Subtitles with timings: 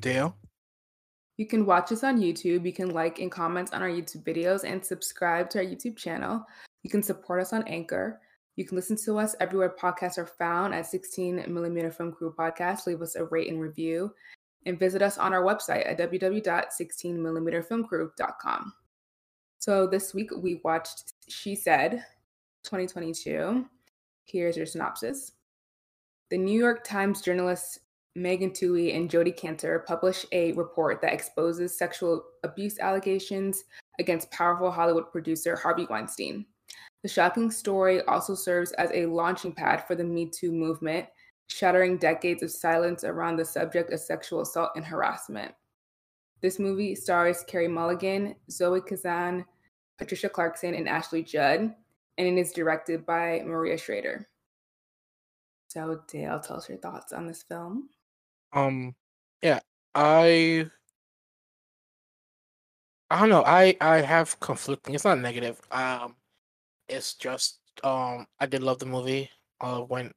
[0.00, 0.36] Dale.
[1.36, 2.66] You can watch us on YouTube.
[2.66, 6.44] You can like and comment on our YouTube videos and subscribe to our YouTube channel.
[6.82, 8.20] You can support us on Anchor.
[8.56, 12.86] You can listen to us everywhere podcasts are found at 16 Millimeter Film Crew Podcast.
[12.86, 14.12] Leave us a rate and review.
[14.66, 18.72] And visit us on our website at www.16millimeterfilmcrew.com.
[19.60, 22.04] So this week we watched She Said
[22.64, 23.64] 2022.
[24.24, 25.34] Here's your synopsis.
[26.30, 27.78] The New York Times journalists
[28.18, 33.64] Megan Twohey and Jodi Kantor publish a report that exposes sexual abuse allegations
[33.98, 36.44] against powerful Hollywood producer Harvey Weinstein.
[37.02, 41.06] The shocking story also serves as a launching pad for the Me Too movement,
[41.48, 45.52] shattering decades of silence around the subject of sexual assault and harassment.
[46.40, 49.44] This movie stars Carey Mulligan, Zoe Kazan,
[49.96, 51.60] Patricia Clarkson, and Ashley Judd,
[52.18, 54.28] and it is directed by Maria Schrader.
[55.68, 57.90] So, Dale, tell us your thoughts on this film.
[58.52, 58.94] Um,
[59.42, 59.60] yeah,
[59.94, 60.66] I
[63.10, 63.44] I don't know.
[63.44, 64.94] I I have conflicting.
[64.94, 65.60] It's not negative.
[65.70, 66.16] Um,
[66.88, 69.30] it's just um I did love the movie.
[69.60, 70.14] Uh, went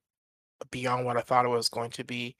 [0.71, 2.35] beyond what I thought it was going to be.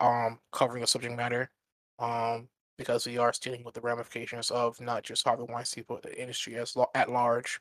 [0.00, 1.50] Um, covering a subject matter.
[1.98, 6.20] Um, because we are dealing with the ramifications of not just Harvey Weinstein, but the
[6.20, 7.60] industry as at large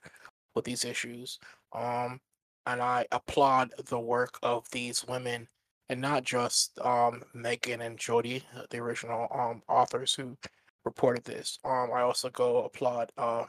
[0.55, 1.39] with these issues.
[1.73, 2.19] Um,
[2.65, 5.47] and I applaud the work of these women
[5.91, 10.37] and not just um, Megan and Jodi, uh, the original um, authors who
[10.85, 11.59] reported this.
[11.65, 13.43] Um, I also go applaud uh,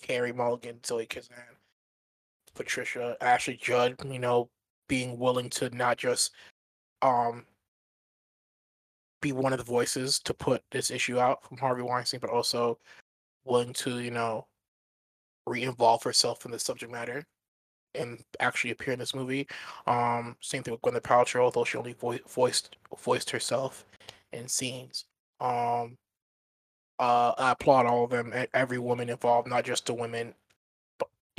[0.00, 1.34] Carey Mulligan, Zoe Kazan,
[2.54, 3.96] Patricia, Ashley Judd.
[4.08, 4.48] You know,
[4.88, 6.30] being willing to not just
[7.02, 7.44] um
[9.20, 12.78] be one of the voices to put this issue out from Harvey Weinstein, but also
[13.44, 14.46] willing to you know
[15.44, 17.24] re-involve herself in the subject matter
[17.94, 19.46] and actually appear in this movie.
[19.86, 23.84] Um, same thing with Gwyneth Paltrow, although she only vo- voiced voiced herself
[24.32, 25.04] in scenes.
[25.40, 25.96] Um,
[26.98, 30.34] uh, I applaud all of them, every woman involved, not just the women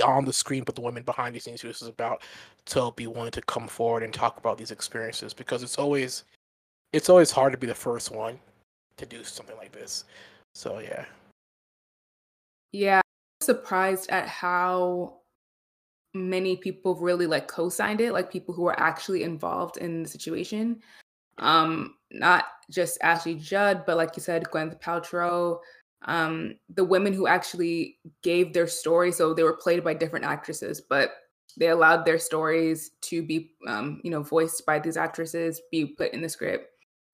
[0.04, 2.24] on the screen, but the women behind the scenes who this is about,
[2.66, 6.24] to be willing to come forward and talk about these experiences because it's always
[6.94, 8.40] it's always hard to be the first one
[8.98, 10.06] to do something like this.
[10.54, 11.06] So yeah.
[12.72, 13.02] Yeah,
[13.42, 15.21] surprised at how
[16.14, 20.82] many people really like co-signed it, like people who were actually involved in the situation.
[21.38, 25.60] Um, not just Ashley Judd, but like you said, Gwyneth Paltrow,
[26.04, 29.12] um, the women who actually gave their story.
[29.12, 31.12] So they were played by different actresses, but
[31.58, 36.14] they allowed their stories to be, um, you know, voiced by these actresses, be put
[36.14, 36.68] in the script.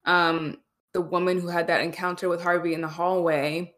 [0.04, 0.58] Um,
[0.94, 3.74] the woman who had that encounter with Harvey in the hallway,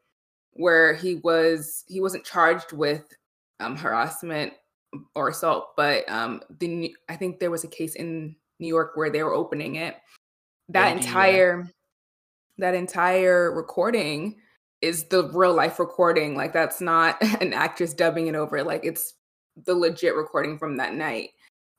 [0.53, 3.04] where he was, he wasn't charged with
[3.59, 4.53] um, harassment
[5.15, 9.11] or assault, but um, the I think there was a case in New York where
[9.11, 9.97] they were opening it.
[10.69, 11.69] That entire
[12.59, 14.37] that entire recording
[14.83, 16.37] is the real life recording.
[16.37, 18.62] Like that's not an actress dubbing it over.
[18.62, 19.15] Like it's
[19.65, 21.31] the legit recording from that night,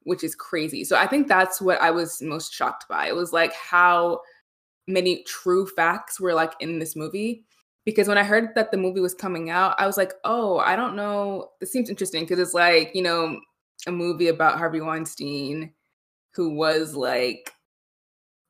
[0.04, 0.84] which is crazy.
[0.84, 3.08] So I think that's what I was most shocked by.
[3.08, 4.22] It was like how
[4.88, 7.46] many true facts were like in this movie
[7.86, 10.76] because when I heard that the movie was coming out, I was like, oh, I
[10.76, 11.50] don't know.
[11.60, 13.40] This seems interesting because it's like, you know,
[13.88, 15.74] a movie about Harvey Weinstein
[16.34, 17.52] who was like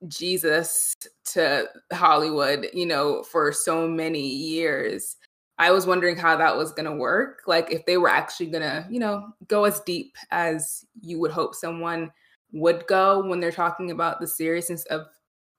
[0.08, 5.16] Jesus to Hollywood, you know, for so many years.
[5.58, 7.44] I was wondering how that was going to work.
[7.46, 11.32] Like, if they were actually going to, you know, go as deep as you would
[11.32, 12.12] hope someone
[12.52, 15.06] would go when they're talking about the seriousness of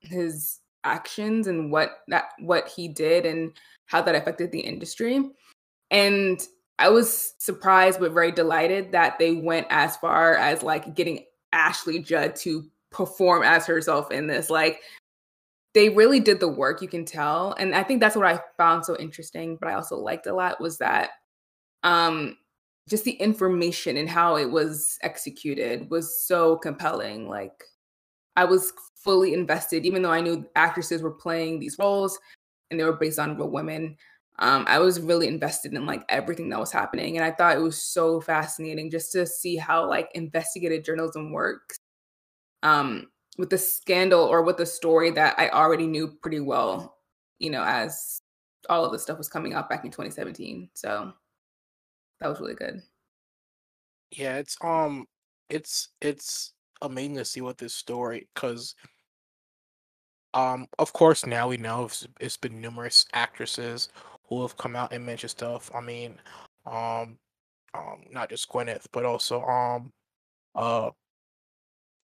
[0.00, 3.52] his actions and what that what he did and
[3.86, 5.30] how that affected the industry.
[5.90, 6.40] And
[6.78, 12.00] I was surprised but very delighted that they went as far as like getting Ashley
[12.00, 14.50] Judd to perform as herself in this.
[14.50, 14.80] Like
[15.74, 17.54] they really did the work, you can tell.
[17.58, 20.60] And I think that's what I found so interesting, but I also liked a lot
[20.60, 21.10] was that
[21.82, 22.36] um
[22.88, 27.28] just the information and how it was executed was so compelling.
[27.28, 27.64] Like
[28.36, 28.72] I was
[29.02, 32.18] fully invested, even though I knew actresses were playing these roles
[32.70, 33.96] and they were based on real women.
[34.38, 37.60] Um, I was really invested in like everything that was happening, and I thought it
[37.60, 41.76] was so fascinating just to see how like investigative journalism works
[42.62, 43.08] um,
[43.38, 46.96] with the scandal or with the story that I already knew pretty well,
[47.38, 48.20] you know, as
[48.68, 50.70] all of this stuff was coming out back in 2017.
[50.74, 51.12] So
[52.20, 52.80] that was really good.
[54.10, 55.06] Yeah, it's um,
[55.48, 56.52] it's it's
[56.82, 58.74] amazing to see what this story because
[60.34, 63.88] um of course now we know it's, it's been numerous actresses
[64.28, 66.14] who have come out and mentioned stuff i mean
[66.66, 67.18] um
[67.74, 69.92] um not just gwyneth but also um
[70.54, 70.90] uh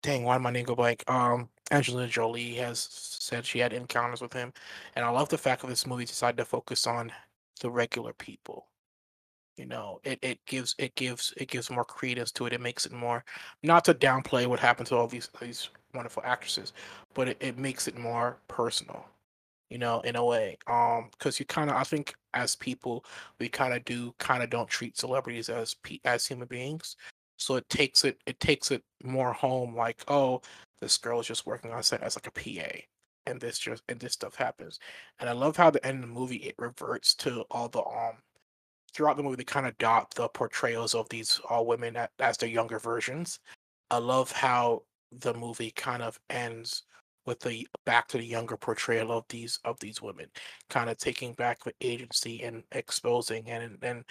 [0.02, 1.04] dang, why did my name go blank?
[1.10, 4.52] Um, Angelina Jolie has said she had encounters with him,
[4.96, 7.12] and I love the fact that this movie decided to focus on
[7.60, 8.67] the regular people.
[9.58, 12.52] You know, it, it gives it gives it gives more credence to it.
[12.52, 13.24] It makes it more
[13.62, 16.72] not to downplay what happened to all these these wonderful actresses,
[17.14, 19.04] but it, it makes it more personal.
[19.70, 23.04] You know, in a way, um, because you kind of I think as people
[23.40, 25.74] we kind of do kind of don't treat celebrities as
[26.04, 26.96] as human beings
[27.38, 30.42] so it takes it it takes it more home like oh
[30.80, 32.68] this girl is just working on set as like a pa
[33.26, 34.78] and this just and this stuff happens
[35.20, 38.16] and i love how the end of the movie it reverts to all the um
[38.98, 42.36] throughout the movie they kind of dot the portrayals of these all women at, as
[42.36, 43.38] their younger versions.
[43.92, 46.82] I love how the movie kind of ends
[47.24, 50.26] with the back to the younger portrayal of these of these women
[50.68, 54.04] kind of taking back the agency and exposing and and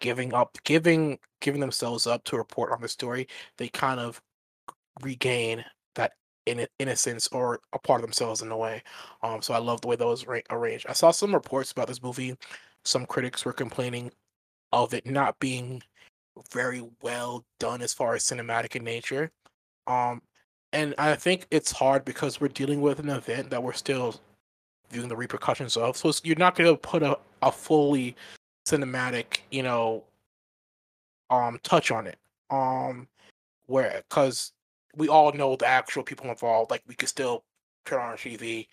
[0.00, 3.28] giving up giving giving themselves up to report on the story.
[3.58, 4.22] They kind of
[5.02, 5.62] regain
[5.96, 6.12] that
[6.46, 8.82] in- innocence or a part of themselves in a way.
[9.22, 10.86] Um so i love the way those ra- arranged.
[10.88, 12.36] I saw some reports about this movie.
[12.86, 14.10] Some critics were complaining
[14.72, 15.82] of it not being
[16.52, 19.30] very well done as far as cinematic in nature
[19.86, 20.22] um
[20.72, 24.20] and i think it's hard because we're dealing with an event that we're still
[24.90, 28.16] viewing the repercussions of so you're not going to put a, a fully
[28.66, 30.04] cinematic, you know,
[31.30, 32.18] um touch on it.
[32.50, 33.08] Um
[33.66, 34.52] where cuz
[34.96, 37.44] we all know the actual people involved, like we could still
[37.84, 38.66] turn on our TV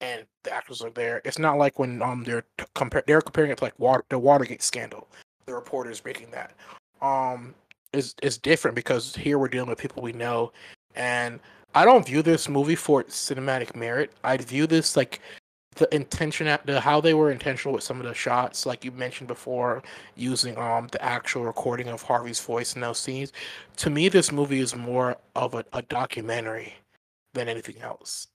[0.00, 1.22] and the actors are there.
[1.24, 2.44] It's not like when um they're
[2.74, 5.08] compare they're comparing it to like water the Watergate scandal.
[5.46, 6.52] The reporters making that.
[7.00, 7.54] Um
[7.92, 10.52] is is different because here we're dealing with people we know
[10.94, 11.40] and
[11.74, 14.12] I don't view this movie for its cinematic merit.
[14.24, 15.20] I view this like
[15.76, 19.28] the intention the how they were intentional with some of the shots like you mentioned
[19.28, 19.82] before
[20.16, 23.32] using um the actual recording of harvey's voice in those scenes
[23.76, 26.74] to me this movie is more of a, a documentary
[27.34, 28.26] than anything else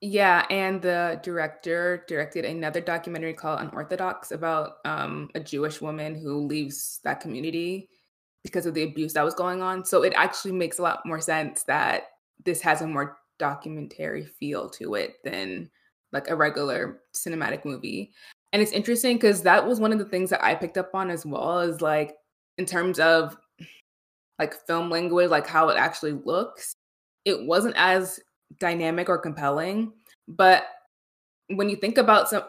[0.00, 6.46] yeah and the director directed another documentary called unorthodox about um, a jewish woman who
[6.46, 7.88] leaves that community
[8.44, 11.20] because of the abuse that was going on so it actually makes a lot more
[11.20, 12.04] sense that
[12.44, 15.70] this has a more documentary feel to it than
[16.12, 18.12] like a regular cinematic movie.
[18.52, 21.10] And it's interesting because that was one of the things that I picked up on
[21.10, 22.14] as well is like
[22.58, 23.36] in terms of
[24.38, 26.74] like film language, like how it actually looks,
[27.24, 28.20] it wasn't as
[28.58, 29.92] dynamic or compelling.
[30.28, 30.64] But
[31.48, 32.44] when you think about some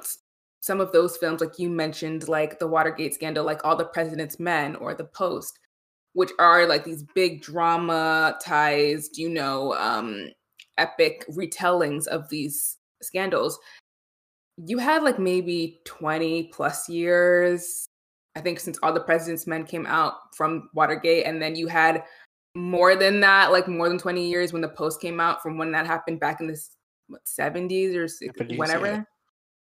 [0.60, 4.40] some of those films, like you mentioned, like the Watergate scandal, like All the President's
[4.40, 5.60] Men or The Post,
[6.14, 10.30] which are like these big dramatized, you know, um,
[10.78, 13.60] epic retellings of these scandals,
[14.66, 17.88] you had like maybe 20 plus years,
[18.36, 21.26] I think, since All the President's Men came out from Watergate.
[21.26, 22.04] And then you had
[22.58, 25.72] more than that, like more than 20 years when the Post came out from when
[25.72, 26.60] that happened back in the
[27.08, 28.88] what, 70s or 60s, whenever.
[28.88, 29.04] Yeah.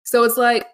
[0.03, 0.67] So it's like,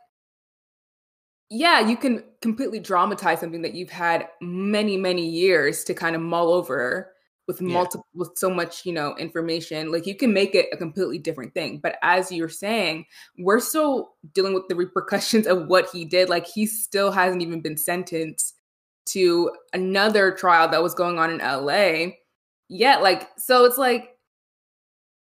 [1.49, 6.21] yeah, you can completely dramatize something that you've had many, many years to kind of
[6.21, 7.13] mull over
[7.47, 8.19] with multiple yeah.
[8.19, 11.79] with so much you know information like you can make it a completely different thing
[11.81, 13.03] but as you're saying
[13.39, 17.59] we're still dealing with the repercussions of what he did like he still hasn't even
[17.59, 18.60] been sentenced
[19.05, 22.11] to another trial that was going on in LA
[22.69, 24.11] yet like so it's like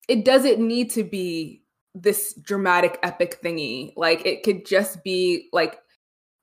[0.09, 1.61] it doesn't need to be
[1.93, 3.93] this dramatic epic thingy.
[3.95, 5.79] Like it could just be like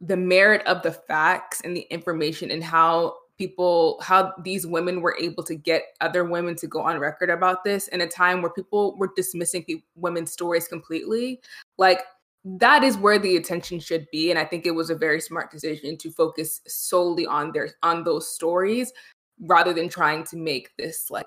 [0.00, 5.16] the merit of the facts and the information and how people how these women were
[5.20, 8.52] able to get other women to go on record about this in a time where
[8.52, 11.40] people were dismissing women's stories completely.
[11.76, 12.02] Like
[12.48, 15.50] that is where the attention should be and i think it was a very smart
[15.50, 18.92] decision to focus solely on their on those stories
[19.40, 21.26] rather than trying to make this like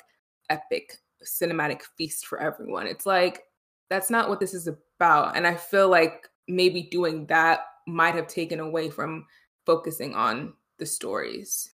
[0.49, 2.87] epic cinematic feast for everyone.
[2.87, 3.43] It's like
[3.89, 8.27] that's not what this is about and i feel like maybe doing that might have
[8.27, 9.25] taken away from
[9.65, 11.73] focusing on the stories.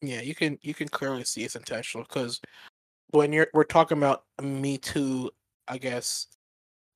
[0.00, 2.40] Yeah, you can you can clearly see it's intentional because
[3.10, 5.30] when you're we're talking about Me Too,
[5.66, 6.28] I guess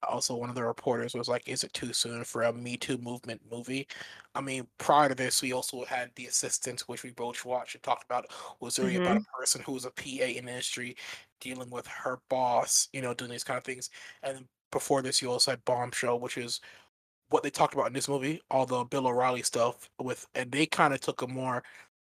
[0.09, 2.99] also one of the reporters was like, "Is it too soon for a Me Too
[2.99, 3.87] movement movie?"
[4.35, 7.83] I mean, prior to this, we also had The Assistant, which we both watched and
[7.83, 8.27] talked about,
[8.61, 9.03] was really mm-hmm.
[9.03, 10.97] about a person who was a PA in the industry
[11.41, 13.91] dealing with her boss, you know, doing these kind of things.
[14.23, 16.61] And before this, you also had Bombshell, which is
[17.31, 20.67] what they talked about in this movie, all the Bill O'Reilly stuff with, and they
[20.67, 21.63] kind of took a more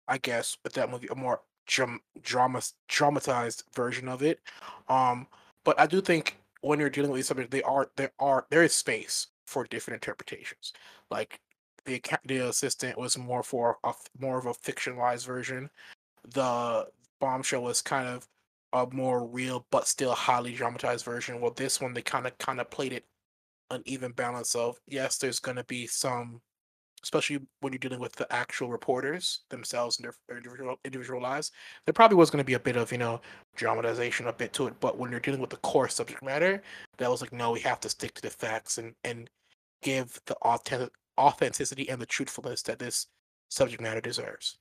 [0.08, 4.40] I guess, with that movie, a more dram- drama dramatized version of it.
[4.88, 5.28] Um,
[5.64, 6.38] but I do think
[6.68, 10.04] when you're dealing with these subjects, they are there are there is space for different
[10.04, 10.74] interpretations.
[11.10, 11.40] Like
[11.86, 15.70] the the assistant was more for a more of a fictionalized version.
[16.30, 16.88] The
[17.20, 18.28] bombshell was kind of
[18.74, 21.42] a more real but still highly dramatized version.
[21.42, 23.06] Well, this one they kind of kind of played it
[23.70, 26.42] an even balance of yes, there's going to be some,
[27.04, 31.52] especially when you're dealing with the actual reporters themselves and their individual individual lives.
[31.86, 33.22] There probably was going to be a bit of you know
[33.56, 34.80] dramatization, a bit to it.
[34.80, 36.62] But when you're dealing with the core subject matter,
[36.98, 39.30] that was like no, we have to stick to the facts and and
[39.82, 43.08] give the authentic authenticity and the truthfulness that this
[43.50, 44.58] subject matter deserves.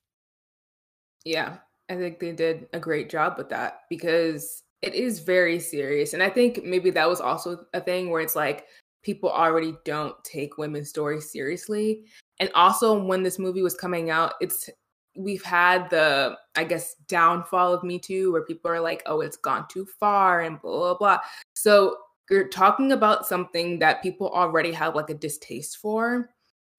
[1.25, 1.57] Yeah,
[1.89, 6.13] I think they did a great job with that because it is very serious.
[6.15, 8.67] And I think maybe that was also a thing where it's like
[9.07, 12.03] people already don't take women's stories seriously.
[12.41, 14.69] And also when this movie was coming out, it's
[15.17, 19.37] we've had the I guess downfall of Me Too where people are like, "Oh, it's
[19.37, 21.19] gone too far" and blah blah blah.
[21.55, 21.97] So
[22.29, 26.29] you're talking about something that people already have like a distaste for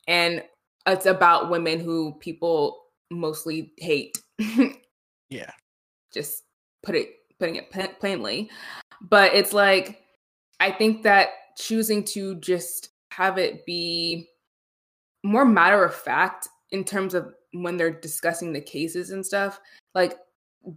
[0.10, 0.44] and
[0.86, 4.18] it's about women who people mostly hate
[5.30, 5.52] yeah
[6.14, 6.44] just
[6.84, 8.50] put it putting it plainly
[9.10, 10.02] but it's like
[10.60, 14.30] i think that choosing to just have it be
[15.24, 19.60] more matter of fact in terms of when they're discussing the cases and stuff
[19.96, 20.18] like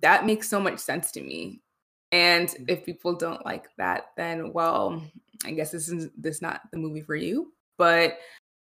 [0.02, 1.60] that makes so much sense to me.
[2.12, 2.64] And mm.
[2.68, 5.02] if people don't like that then well
[5.44, 7.52] i guess this is this not the movie for you.
[7.76, 8.18] But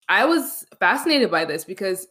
[0.08, 2.06] i was fascinated by this because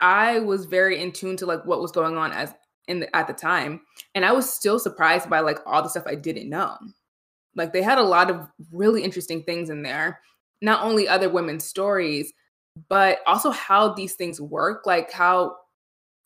[0.00, 2.54] i was very in tune to like what was going on as
[2.88, 3.80] in the, at the time.
[4.14, 6.76] And i was still surprised by like all the stuff i didn't know
[7.56, 10.20] like they had a lot of really interesting things in there.
[10.62, 12.32] Not only other women's stories
[12.88, 15.56] but also how these things work like how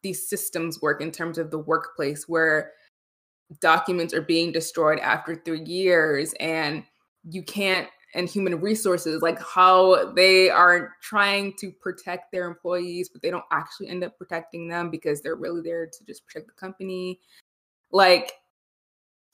[0.03, 2.73] these systems work in terms of the workplace where
[3.61, 6.85] documents are being destroyed after three years and
[7.31, 13.23] you can't and human resources like how they are trying to protect their employees but
[13.23, 16.53] they don't actually end up protecting them because they're really there to just protect the
[16.53, 17.19] company.
[17.91, 18.33] Like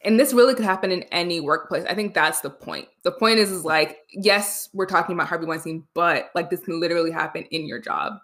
[0.03, 1.85] and this really could happen in any workplace.
[1.89, 2.89] I think that's the point.
[3.03, 6.81] The point is is like yes we're talking about harvey weinstein but like this can
[6.81, 8.15] literally happen in your job.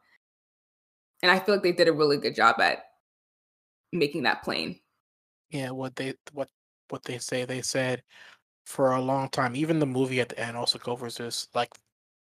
[1.22, 2.84] And i feel like they did a really good job at
[3.92, 4.78] making that plain.
[5.50, 6.48] Yeah, what they what
[6.90, 8.02] what they say, they said
[8.64, 11.72] for a long time, even the movie at the end also covers this, like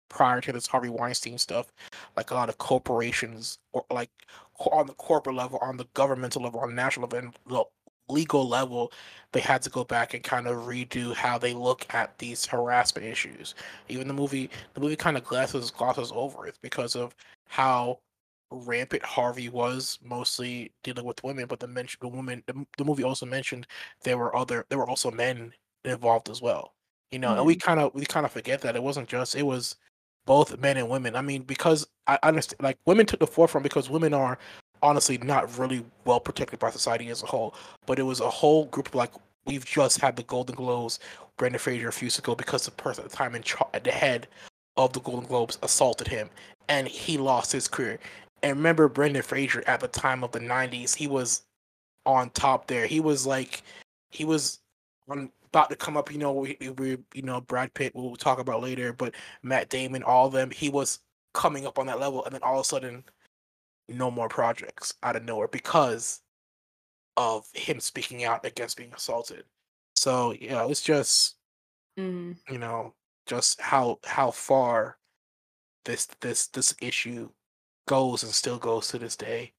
[0.09, 1.73] prior to this Harvey Weinstein stuff,
[2.17, 4.11] like a lot of corporations or like
[4.59, 7.33] on the corporate level, on the governmental level, on the national level,
[8.09, 8.93] legal level,
[9.33, 13.07] they had to go back and kind of redo how they look at these harassment
[13.07, 13.55] issues.
[13.89, 17.15] Even the movie, the movie kind of glosses glosses over it because of
[17.49, 17.99] how
[18.51, 23.03] rampant Harvey was mostly dealing with women, but the mention the woman the, the movie
[23.03, 23.67] also mentioned
[24.03, 25.53] there were other there were also men
[25.85, 26.75] involved as well.
[27.11, 27.39] You know, mm-hmm.
[27.39, 29.77] and we kind of we kind of forget that it wasn't just it was
[30.27, 31.17] both men and women.
[31.17, 34.39] I mean, because I understand like women took the forefront because women are
[34.85, 37.55] honestly not really well protected by society as a whole.
[37.87, 39.13] But it was a whole group of like
[39.47, 41.01] we've just had the Golden Globes,
[41.37, 43.91] Brendan Fraser few years ago because the person at the time in char- at the
[43.91, 44.29] head
[44.77, 46.31] of the Golden Globes assaulted him
[46.69, 47.99] and he lost his career.
[48.43, 51.43] And remember Brendan Fraser at the time of the '90s, he was
[52.07, 52.87] on top there.
[52.87, 53.63] He was like,
[54.11, 54.61] he was
[55.09, 56.13] on about to come up.
[56.13, 57.93] You know, we, we you know Brad Pitt.
[57.95, 60.51] We'll talk about later, but Matt Damon, all of them.
[60.51, 61.01] He was
[61.33, 63.05] coming up on that level, and then all of a sudden,
[63.89, 66.21] no more projects out of nowhere because
[67.17, 69.45] of him speaking out against being assaulted.
[69.97, 71.37] So yeah, it's just
[71.99, 72.37] mm.
[72.51, 72.95] you know
[73.27, 74.99] just how how far
[75.85, 77.29] this this this issue
[77.87, 79.53] goes and still goes to this day.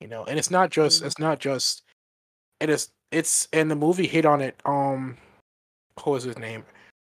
[0.00, 1.06] You know, and it's not just mm-hmm.
[1.06, 1.82] it's not just
[2.60, 4.60] it is it's and the movie hit on it.
[4.64, 5.16] Um,
[5.94, 6.64] what was his name?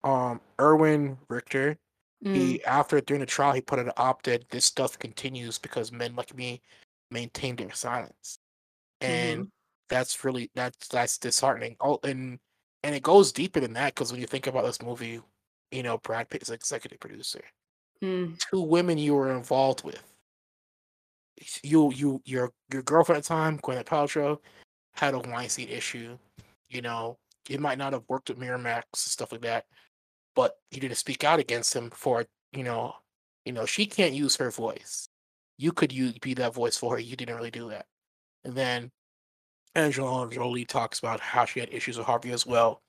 [0.03, 1.77] Um, Irwin Reiter.
[2.25, 2.35] Mm.
[2.35, 4.45] He after during the trial he put an op-ed.
[4.49, 6.61] This stuff continues because men like me
[7.09, 8.37] maintain their silence,
[8.99, 9.49] and mm-hmm.
[9.89, 11.75] that's really that's that's disheartening.
[11.79, 12.37] Oh, and
[12.83, 15.19] and it goes deeper than that because when you think about this movie,
[15.71, 17.41] you know Brad Pitt is executive producer.
[18.03, 18.39] Mm.
[18.49, 20.03] Two women you were involved with
[21.63, 24.39] you you your your girlfriend at the time, Gwyneth Paltrow,
[24.93, 26.17] had a wine Weinstein issue.
[26.69, 27.17] You know,
[27.49, 29.65] it might not have worked with Miramax and stuff like that,
[30.35, 32.95] but you didn't speak out against him for you know,
[33.45, 35.07] you know she can't use her voice.
[35.57, 36.99] You could you be that voice for her.
[36.99, 37.85] You didn't really do that.
[38.43, 38.91] And then
[39.75, 42.81] Angelina Jolie talks about how she had issues with Harvey as well.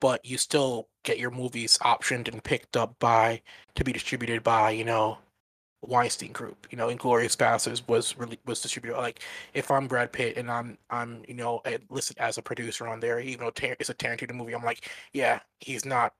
[0.00, 3.42] But you still get your movies optioned and picked up by
[3.74, 5.18] to be distributed by, you know,
[5.82, 6.66] Weinstein Group.
[6.70, 8.98] You know, Inglourious Basterds was really was distributed.
[8.98, 9.20] Like,
[9.54, 13.20] if I'm Brad Pitt and I'm I'm you know listed as a producer on there,
[13.20, 16.12] even though it's a Tarantino movie, I'm like, yeah, he's not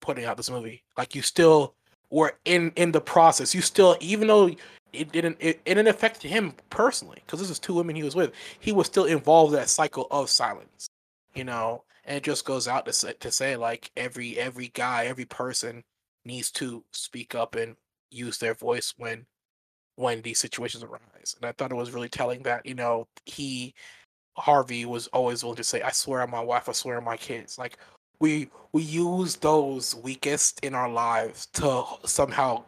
[0.00, 0.82] putting out this movie.
[0.96, 1.74] Like, you still
[2.10, 3.54] were in in the process.
[3.54, 4.50] You still, even though
[4.92, 8.14] it didn't it, it didn't affect him personally because this is two women he was
[8.14, 8.32] with.
[8.60, 10.88] He was still involved in that cycle of silence,
[11.34, 11.82] you know.
[12.04, 15.82] And it just goes out to say, to say like every every guy, every person
[16.24, 17.76] needs to speak up and
[18.10, 19.26] use their voice when
[19.96, 21.34] when these situations arise.
[21.36, 23.74] And I thought it was really telling that you know he
[24.36, 27.16] Harvey was always willing to say, "I swear on my wife, I swear on my
[27.16, 27.78] kids." Like
[28.20, 32.64] we we use those weakest in our lives to somehow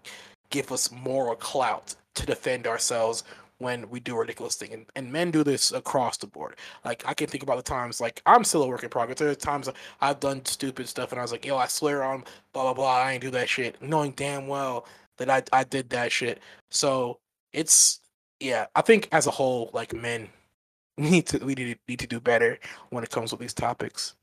[0.51, 3.25] give us moral clout to defend ourselves
[3.59, 4.73] when we do ridiculous thing.
[4.73, 6.57] And, and men do this across the board.
[6.85, 9.19] Like I can think about the times like I'm still a work in progress.
[9.19, 9.69] There are times
[10.01, 12.97] I've done stupid stuff and I was like, yo, I swear on blah blah blah,
[12.99, 14.87] I ain't do that shit, knowing damn well
[15.19, 16.41] that I I did that shit.
[16.71, 17.19] So
[17.53, 18.01] it's
[18.41, 20.29] yeah, I think as a whole, like men
[20.97, 22.59] need to we need, need to do better
[22.91, 24.15] when it comes with these topics.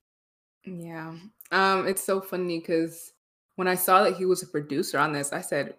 [0.65, 1.15] Yeah.
[1.51, 3.13] Um, it's so funny because
[3.55, 5.75] when I saw that he was a producer on this, I said,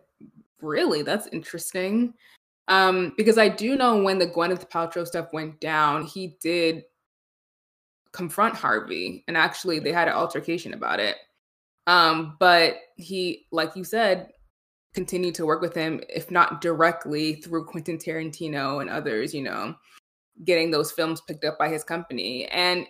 [0.62, 1.02] Really?
[1.02, 2.14] That's interesting.
[2.68, 6.84] Um, because I do know when the Gwyneth Paltrow stuff went down, he did
[8.12, 11.16] confront Harvey, and actually they had an altercation about it.
[11.86, 14.30] Um, but he, like you said,
[14.94, 19.74] continued to work with him, if not directly through Quentin Tarantino and others, you know,
[20.44, 22.46] getting those films picked up by his company.
[22.46, 22.86] And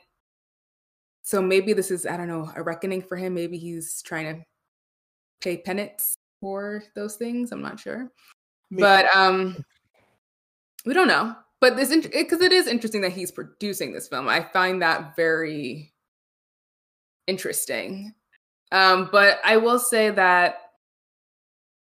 [1.27, 3.35] so maybe this is, I don't know, a reckoning for him.
[3.35, 4.45] Maybe he's trying to
[5.41, 7.51] pay penance for those things.
[7.51, 8.13] I'm not sure.
[8.71, 8.83] Maybe.
[8.83, 9.57] But um
[10.85, 11.35] we don't know.
[11.61, 14.29] But this because it is interesting that he's producing this film.
[14.29, 15.93] I find that very
[17.27, 18.15] interesting.
[18.71, 20.61] Um, but I will say that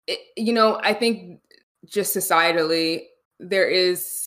[0.08, 1.42] it, you know, I think
[1.86, 3.08] just societally
[3.42, 4.25] there is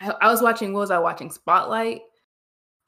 [0.00, 2.00] I, I was watching what was I watching Spotlight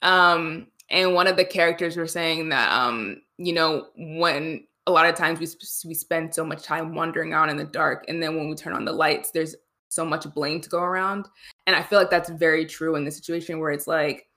[0.01, 5.07] um and one of the characters were saying that um you know when a lot
[5.07, 5.47] of times we
[5.89, 8.73] we spend so much time wandering around in the dark and then when we turn
[8.73, 9.55] on the lights there's
[9.89, 11.27] so much blame to go around.
[11.67, 14.27] And i feel like that's very true in the situation where it's like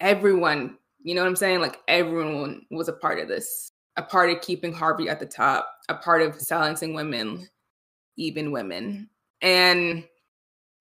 [0.00, 1.60] everyone you know what i'm saying?
[1.60, 5.70] Like everyone was a part of this a part of keeping harvey at the top
[5.88, 7.48] a part of silencing women
[8.16, 9.08] even women.
[9.42, 10.04] And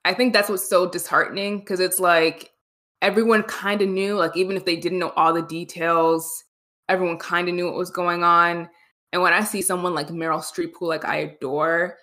[0.06, 2.52] i think that's what's so disheartening because it's like
[3.01, 6.43] everyone kind of knew, like even if they didn't know all the details,
[6.89, 8.69] everyone kind of knew what was going on.
[9.13, 11.97] And when I see someone like Meryl Streep, who like I adore,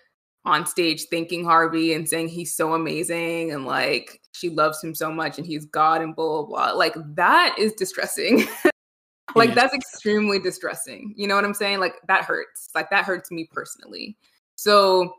[0.44, 5.10] on stage thanking Harvey and saying he's so amazing and like she loves him so
[5.10, 8.46] much and he's God and blah blah blah, like that is distressing.
[9.34, 9.54] like yeah.
[9.54, 11.14] that's extremely distressing.
[11.16, 11.80] You know what I'm saying?
[11.80, 12.68] Like that hurts.
[12.74, 14.16] Like that hurts me personally.
[14.56, 15.14] So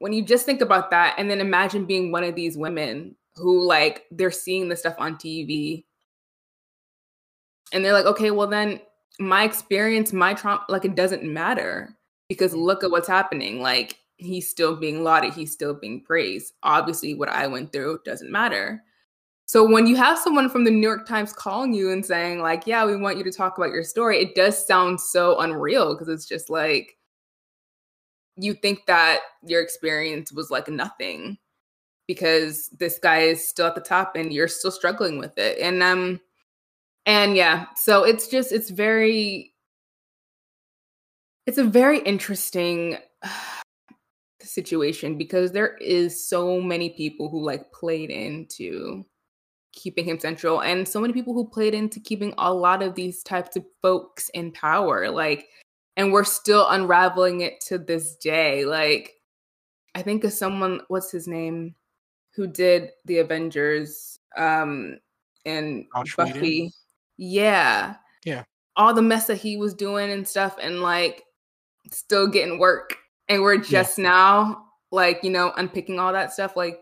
[0.00, 3.66] when you just think about that and then imagine being one of these women who
[3.66, 5.84] like they're seeing the stuff on TV
[7.72, 8.80] and they're like, okay, well then
[9.18, 11.96] my experience, my trauma, like it doesn't matter
[12.28, 12.62] because mm.
[12.62, 13.60] look at what's happening.
[13.60, 16.54] Like he's still being lauded, he's still being praised.
[16.62, 18.82] Obviously, what I went through doesn't matter.
[19.46, 22.66] So when you have someone from the New York Times calling you and saying like,
[22.66, 26.08] "Yeah, we want you to talk about your story," it does sound so unreal because
[26.08, 26.96] it's just like
[28.36, 31.38] you think that your experience was like nothing
[32.08, 35.58] because this guy is still at the top and you're still struggling with it.
[35.60, 36.20] And um
[37.06, 39.54] and yeah, so it's just it's very
[41.46, 42.98] it's a very interesting
[44.42, 49.04] situation because there is so many people who like played into
[49.72, 53.22] keeping him central and so many people who played into keeping a lot of these
[53.22, 55.46] types of folks in power like
[55.96, 59.12] and we're still unraveling it to this day like
[59.94, 61.74] i think of someone what's his name
[62.38, 64.96] who did the Avengers um
[65.44, 66.40] and Josh Buffy.
[66.40, 66.70] Whedon.
[67.16, 67.96] Yeah.
[68.24, 68.44] Yeah.
[68.76, 71.24] All the mess that he was doing and stuff and like
[71.90, 72.96] still getting work.
[73.28, 74.04] And we're just yeah.
[74.04, 76.56] now like, you know, unpicking all that stuff.
[76.56, 76.78] Like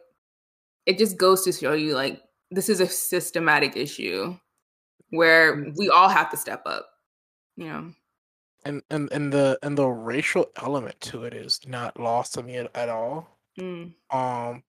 [0.84, 4.36] it just goes to show you like this is a systematic issue
[5.10, 6.86] where we all have to step up.
[7.56, 7.92] You know.
[8.66, 12.56] And and and the and the racial element to it is not lost to me
[12.56, 13.38] at, at all.
[13.58, 13.94] Mm.
[14.10, 14.62] Um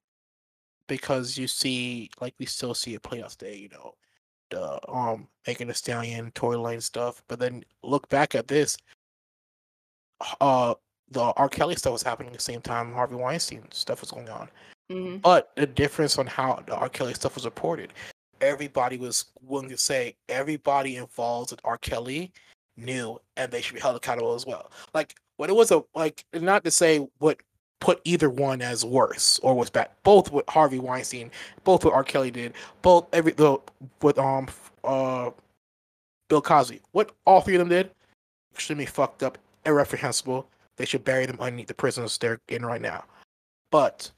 [0.87, 3.55] because you see, like we still see it play out today.
[3.57, 3.93] You know,
[4.49, 7.21] the um Megan Thee Stallion, Tory Lanez stuff.
[7.27, 8.77] But then look back at this.
[10.41, 10.73] Uh,
[11.11, 11.49] the R.
[11.49, 14.49] Kelly stuff was happening at the same time Harvey Weinstein stuff was going on.
[14.91, 15.17] Mm-hmm.
[15.17, 16.89] But the difference on how the R.
[16.89, 17.93] Kelly stuff was reported,
[18.41, 21.77] everybody was willing to say everybody involved with R.
[21.77, 22.31] Kelly
[22.77, 24.71] knew and they should be held accountable as well.
[24.93, 27.39] Like what it was a like not to say what
[27.79, 29.89] put either one as worse or was bad.
[30.03, 31.31] Both with Harvey Weinstein,
[31.63, 32.03] both what R.
[32.03, 33.59] Kelly did, both every the
[34.01, 34.47] with um
[34.83, 35.31] uh
[36.29, 36.81] Bill Cosby.
[36.91, 37.91] What all three of them did,
[38.53, 40.47] extremely fucked up, irreprehensible.
[40.77, 43.05] They should bury them underneath the prisons they're in right now.
[43.71, 44.11] but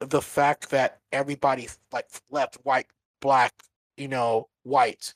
[0.00, 2.86] the fact that everybody like left white,
[3.20, 3.52] black,
[3.96, 5.14] you know, white,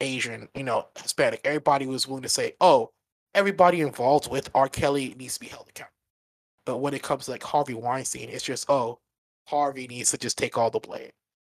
[0.00, 2.90] Asian, you know, Hispanic, everybody was willing to say, "Oh,
[3.34, 4.68] everybody involved with R.
[4.68, 5.95] Kelly needs to be held accountable."
[6.66, 8.98] But when it comes to like Harvey Weinstein, it's just, "Oh,
[9.46, 11.10] Harvey needs to just take all the blame."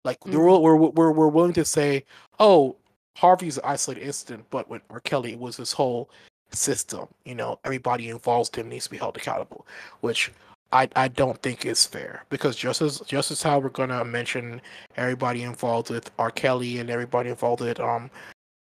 [0.05, 0.39] Like mm-hmm.
[0.39, 2.05] we're, we're we're we're willing to say,
[2.39, 2.77] "Oh,
[3.17, 5.01] Harvey's an isolated incident," but with R.
[5.01, 6.11] Kelly, it was this whole
[6.53, 7.09] system.
[7.25, 9.67] You know, everybody involved in needs to be held accountable,
[10.01, 10.31] which
[10.73, 14.61] I, I don't think is fair because just as just as how we're gonna mention
[14.97, 16.31] everybody involved with R.
[16.31, 18.11] Kelly and everybody involved with um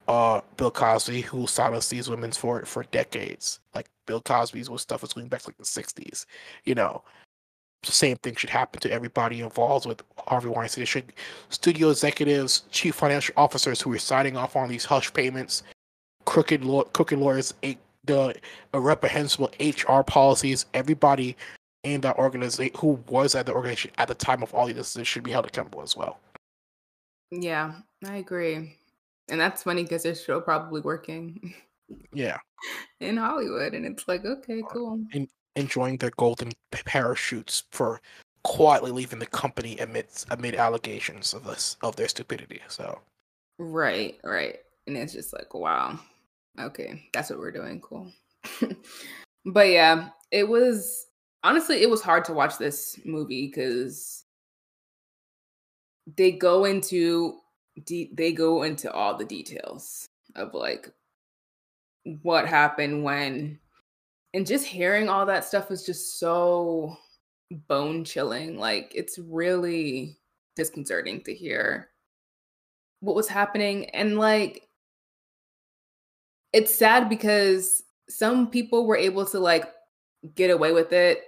[0.09, 3.61] uh Bill Cosby who silenced these women for for decades.
[3.75, 6.27] Like Bill Cosby's was stuff was going back to like the sixties.
[6.65, 7.05] You know.
[7.85, 10.83] Same thing should happen to everybody involved with Harvey Weinstein.
[10.83, 11.13] It should
[11.49, 15.63] studio executives, chief financial officers who are signing off on these hush payments,
[16.27, 17.55] crooked law, crooked lawyers,
[18.05, 18.35] the
[18.75, 20.67] reprehensible HR policies.
[20.75, 21.37] Everybody
[21.85, 25.23] in that organization who was at the organization at the time of all this should
[25.23, 26.19] be held accountable as well.
[27.31, 28.77] Yeah, I agree.
[29.29, 31.55] And that's funny because they're still probably working.
[32.13, 32.39] Yeah.
[33.01, 33.75] in Hollywood.
[33.75, 35.01] And it's like, okay, uh, cool.
[35.13, 38.01] And enjoying their golden parachutes for
[38.45, 42.61] quietly leaving the company amidst amid allegations of this of their stupidity.
[42.69, 43.01] So
[43.59, 44.59] Right, right.
[44.87, 45.99] And it's just like, wow.
[46.59, 47.81] Okay, that's what we're doing.
[47.81, 48.11] Cool.
[49.45, 51.07] but yeah, it was
[51.43, 54.25] honestly, it was hard to watch this movie because
[56.17, 57.39] they go into
[57.85, 60.91] de- they go into all the details of like
[62.23, 63.59] what happened when
[64.35, 66.97] and just hearing all that stuff was just so
[67.67, 70.19] bone chilling like it's really
[70.57, 71.89] disconcerting to hear
[73.01, 73.87] what was happening.
[73.91, 74.69] And like
[76.53, 79.71] it's sad because some people were able to like
[80.35, 81.23] get away with it.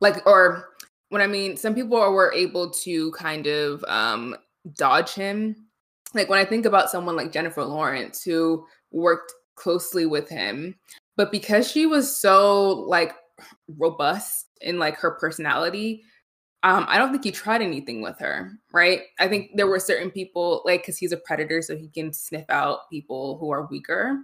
[0.00, 0.68] Like or
[1.10, 4.36] what i mean some people were able to kind of um
[4.74, 5.68] dodge him.
[6.12, 10.74] Like when i think about someone like jennifer lawrence who worked closely with him
[11.16, 13.14] but because she was so like
[13.78, 16.02] robust in like her personality
[16.62, 19.02] um i don't think he tried anything with her right?
[19.20, 22.44] I think there were certain people like because he's a predator so he can sniff
[22.50, 24.18] out people who are weaker.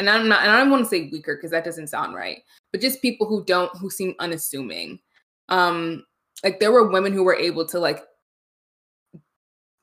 [0.00, 2.38] And i'm not and i don't want to say weaker because that doesn't sound right
[2.72, 4.98] but just people who don't who seem unassuming.
[5.48, 6.04] Um
[6.42, 8.02] like there were women who were able to like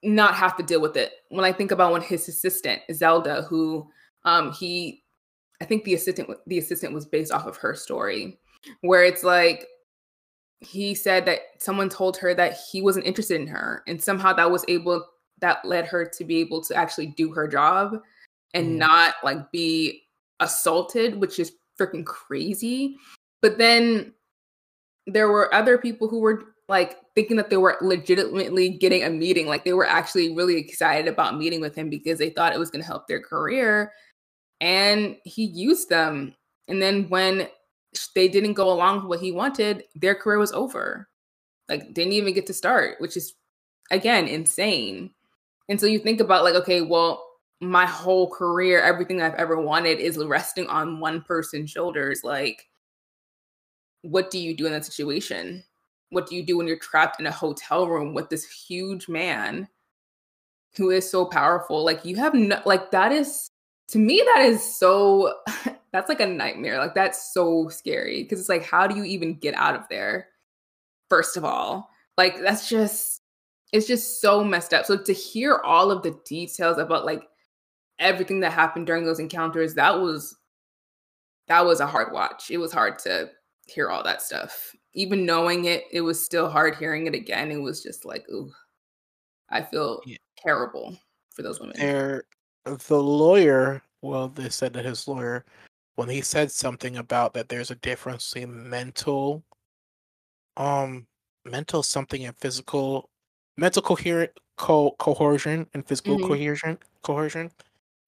[0.04, 1.14] not have to deal with it.
[1.30, 3.90] When i think about when his assistant zelda who
[4.26, 5.04] um he
[5.62, 8.40] i think the assistant the assistant was based off of her story
[8.82, 9.68] where it's like
[10.60, 14.52] he said that someone told her that he wasn't interested in her and somehow that
[14.52, 15.06] was able
[15.40, 18.00] that led her to be able to actually do her job
[18.54, 18.78] and mm.
[18.78, 20.04] not like be
[20.40, 22.96] assaulted which is freaking crazy
[23.42, 24.14] but then
[25.08, 29.48] there were other people who were like thinking that they were legitimately getting a meeting
[29.48, 32.70] like they were actually really excited about meeting with him because they thought it was
[32.70, 33.92] going to help their career
[34.62, 36.34] and he used them
[36.70, 37.48] and then when
[38.16, 41.10] they didn't go along with what he wanted their career was over
[41.68, 43.34] like didn't even get to start which is
[43.92, 45.12] again insane
[45.68, 47.28] and so you think about like okay well
[47.60, 52.70] my whole career everything i've ever wanted is resting on one person's shoulders like
[54.02, 55.64] what do you do in that situation?
[56.10, 59.68] What do you do when you're trapped in a hotel room with this huge man
[60.76, 61.86] who is so powerful?
[61.86, 63.51] Like you have no like that is
[63.92, 65.36] to me that is so
[65.92, 66.78] that's like a nightmare.
[66.78, 70.28] Like that's so scary because it's like how do you even get out of there?
[71.10, 73.22] First of all, like that's just
[73.72, 74.86] it's just so messed up.
[74.86, 77.24] So to hear all of the details about like
[78.00, 80.36] everything that happened during those encounters, that was
[81.48, 82.50] that was a hard watch.
[82.50, 83.30] It was hard to
[83.68, 84.74] hear all that stuff.
[84.94, 87.52] Even knowing it, it was still hard hearing it again.
[87.52, 88.52] It was just like, ooh,
[89.50, 90.18] I feel yeah.
[90.38, 90.98] terrible
[91.30, 91.76] for those women.
[91.78, 92.24] There,
[92.66, 95.46] the lawyer, well, they said that his lawyer,
[95.96, 99.44] when he said something about that there's a difference in mental,
[100.58, 101.06] um,
[101.46, 103.10] mental something and physical,
[103.58, 106.74] mental coherent co- coercion and physical mm-hmm.
[107.04, 107.52] coercion.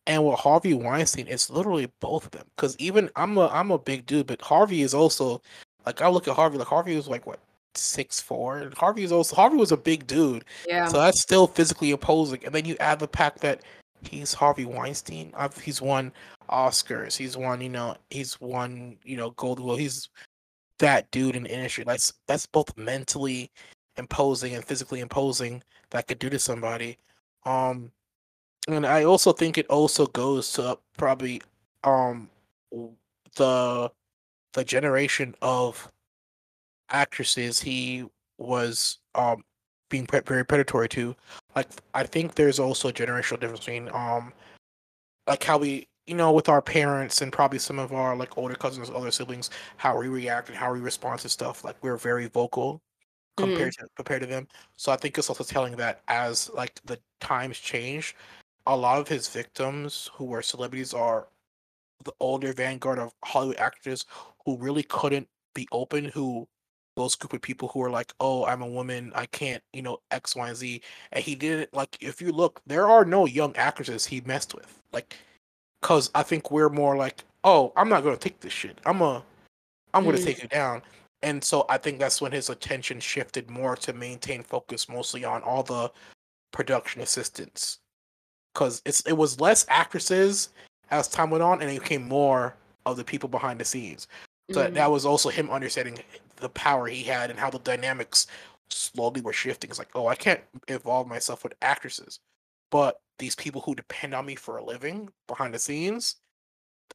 [0.06, 2.46] And with Harvey Weinstein, it's literally both of them.
[2.56, 5.42] Because even I'm a I'm a big dude, but Harvey is also
[5.86, 7.40] like I look at Harvey, like Harvey was like what
[7.76, 10.44] six four, and Harvey is also Harvey was a big dude.
[10.68, 10.88] Yeah.
[10.88, 12.44] So that's still physically opposing.
[12.46, 13.62] And then you add the fact that
[14.08, 15.34] he's Harvey Weinstein.
[15.62, 16.12] He's won
[16.50, 17.18] Oscars.
[17.18, 19.60] He's won, you know, he's won, you know, gold.
[19.60, 20.10] Well, he's
[20.80, 21.84] that dude in the industry.
[21.84, 23.52] That's that's both mentally
[23.98, 26.98] imposing and physically imposing that could do to somebody.
[27.46, 27.92] Um,
[28.68, 31.42] and I also think it also goes to probably
[31.84, 32.30] um
[33.36, 33.92] the
[34.54, 35.92] the generation of
[36.90, 38.06] actresses he
[38.38, 39.44] was um
[39.94, 41.16] being pre- very predatory to.
[41.56, 44.34] Like I think there's also a generational difference between um
[45.28, 48.56] like how we you know with our parents and probably some of our like older
[48.56, 51.64] cousins, other siblings, how we react and how we respond to stuff.
[51.64, 52.82] Like we're very vocal
[53.38, 53.82] compared mm.
[53.82, 54.48] to compared to them.
[54.78, 58.16] So I think it's also telling that as like the times change,
[58.66, 61.28] a lot of his victims who were celebrities are
[62.04, 64.08] the older vanguard of Hollywood actors
[64.44, 66.48] who really couldn't be open, who
[66.96, 70.00] those group of people who are like, oh, I'm a woman, I can't, you know,
[70.12, 70.82] X, Y, and Z.
[71.12, 74.82] And he didn't like if you look, there are no young actresses he messed with.
[74.92, 75.16] Like
[75.82, 78.80] cause I think we're more like, oh, I'm not gonna take this shit.
[78.86, 79.24] I'm a
[79.94, 80.26] I'm gonna mm.
[80.26, 80.82] take it down.
[81.22, 85.42] And so I think that's when his attention shifted more to maintain focus mostly on
[85.44, 85.92] all the
[86.52, 87.80] production assistants.
[88.56, 90.50] Cause it's it was less actresses
[90.90, 94.08] as time went on and it became more of the people behind the scenes.
[94.54, 94.74] So mm.
[94.74, 96.00] that was also him understanding
[96.38, 98.28] the power he had and how the dynamics
[98.70, 99.70] slowly were shifting.
[99.70, 102.20] It's like, oh, I can't involve myself with actresses,
[102.72, 106.16] but these people who depend on me for a living behind the scenes,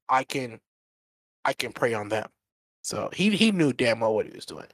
[0.09, 0.61] I can,
[1.45, 2.29] I can prey on them.
[2.83, 4.67] So he he knew damn well what he was doing.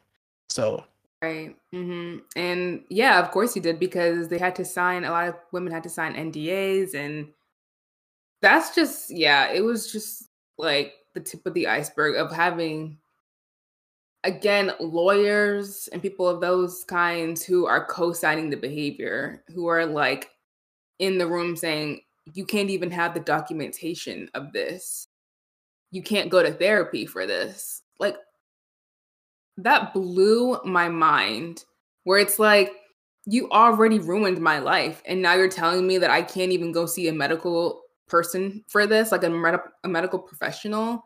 [0.48, 0.84] So
[1.22, 2.18] right, mm-hmm.
[2.36, 5.04] and yeah, of course he did because they had to sign.
[5.04, 7.28] A lot of women had to sign NDAs, and
[8.40, 12.98] that's just yeah, it was just like the tip of the iceberg of having
[14.24, 20.30] again lawyers and people of those kinds who are co-signing the behavior who are like
[20.98, 22.00] in the room saying
[22.32, 25.08] you can't even have the documentation of this.
[25.90, 27.82] You can't go to therapy for this.
[27.98, 28.16] Like
[29.58, 31.64] that blew my mind
[32.04, 32.72] where it's like
[33.26, 36.84] you already ruined my life and now you're telling me that i can't even go
[36.84, 41.02] see a medical person for this like a, med- a medical professional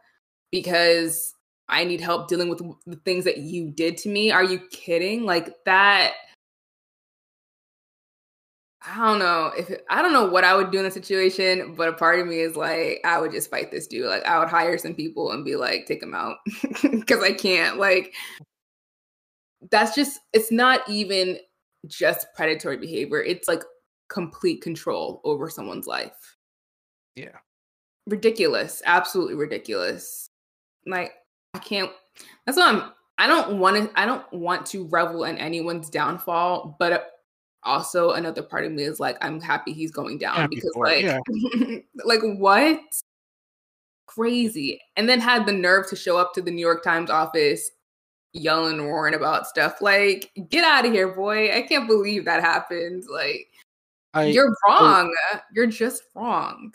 [0.50, 1.34] because
[1.68, 4.30] I need help dealing with the things that you did to me.
[4.30, 5.24] Are you kidding?
[5.24, 6.14] Like that.
[8.86, 11.88] I don't know if I don't know what I would do in a situation, but
[11.88, 14.06] a part of me is like I would just fight this dude.
[14.06, 16.36] Like I would hire some people and be like, take him out
[16.82, 17.76] because I can't.
[17.76, 18.14] Like
[19.70, 21.38] that's just it's not even
[21.86, 23.22] just predatory behavior.
[23.22, 23.62] It's like
[24.08, 26.37] complete control over someone's life.
[27.18, 27.38] Yeah.
[28.06, 28.82] Ridiculous.
[28.86, 30.30] Absolutely ridiculous.
[30.86, 31.12] Like
[31.54, 31.90] I can't.
[32.46, 32.92] That's what I'm.
[33.18, 34.00] I don't want to.
[34.00, 37.10] I don't want to revel in anyone's downfall, but
[37.64, 41.02] also another part of me is like, I'm happy he's going down happy because, like,
[41.02, 41.18] yeah.
[42.04, 42.80] like what?
[44.06, 44.80] Crazy.
[44.96, 47.70] And then had the nerve to show up to the New York Times office
[48.32, 49.80] yelling and roaring about stuff.
[49.80, 51.52] Like, get out of here, boy.
[51.52, 53.04] I can't believe that happened.
[53.10, 53.48] Like,
[54.14, 55.14] I, you're wrong.
[55.32, 56.72] I, You're just wrong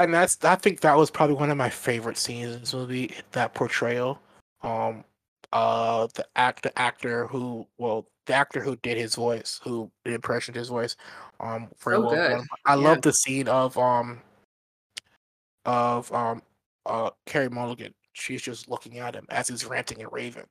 [0.00, 3.14] and that's I think that was probably one of my favorite scenes in this movie.
[3.32, 4.18] That portrayal,
[4.62, 5.04] um,
[5.52, 10.56] uh, the act the actor who well the actor who did his voice, who impressioned
[10.56, 10.96] his voice,
[11.38, 12.46] um, very so well done.
[12.66, 12.80] I yeah.
[12.80, 14.22] love the scene of um,
[15.66, 16.42] of um,
[16.86, 17.94] uh, Carey Mulligan.
[18.14, 20.46] She's just looking at him as he's ranting and raving,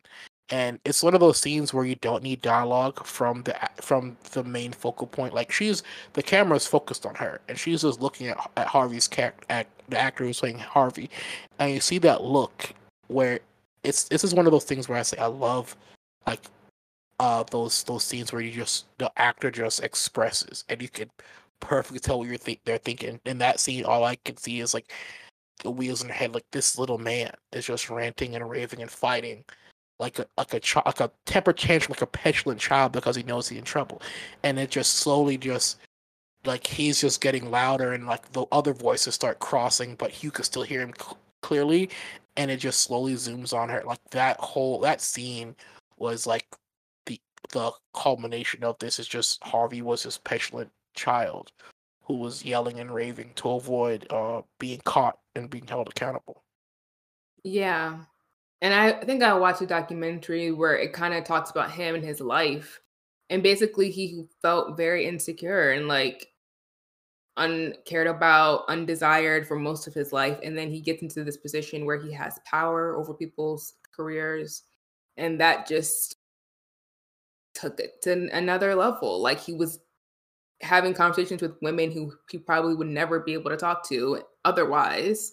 [0.52, 4.44] and it's one of those scenes where you don't need dialogue from the from the
[4.44, 5.34] main focal point.
[5.34, 5.84] Like she's
[6.14, 9.70] the camera is focused on her, and she's just looking at, at Harvey's character, act,
[9.90, 11.10] the actor who's playing Harvey,
[11.60, 12.74] and you see that look
[13.08, 13.40] where
[13.84, 15.76] it's this is one of those things where I say I love
[16.28, 16.42] like
[17.20, 21.10] uh those those scenes where you just the actor just expresses and you can
[21.60, 23.20] perfectly tell what you're they're thinking.
[23.26, 24.92] In that scene, all I can see is like
[25.64, 28.90] the wheels in her head, like this little man is just ranting and raving and
[28.92, 29.44] fighting
[30.00, 33.50] like a like a like a temper tantrum, like a petulant child because he knows
[33.50, 34.02] he's in trouble,
[34.44, 35.78] and it just slowly just
[36.46, 40.46] like he's just getting louder and like the other voices start crossing, but you can
[40.46, 41.90] still hear him cl- clearly,
[42.38, 43.84] and it just slowly zooms on her.
[43.86, 45.56] Like that whole that scene
[45.98, 46.46] was like
[47.06, 47.20] the
[47.52, 51.52] the culmination of this is just Harvey was this petulant child
[52.04, 56.44] who was yelling and raving to avoid uh being caught and being held accountable.
[57.44, 58.00] Yeah,
[58.62, 62.04] and I think I watched a documentary where it kind of talks about him and
[62.04, 62.82] his life.
[63.30, 66.28] And basically, he felt very insecure and like
[67.38, 70.38] uncared about, undesired for most of his life.
[70.44, 74.64] And then he gets into this position where he has power over people's careers.
[75.16, 76.18] And that just
[77.54, 79.22] took it to another level.
[79.22, 79.80] Like he was
[80.62, 85.32] having conversations with women who he probably would never be able to talk to otherwise.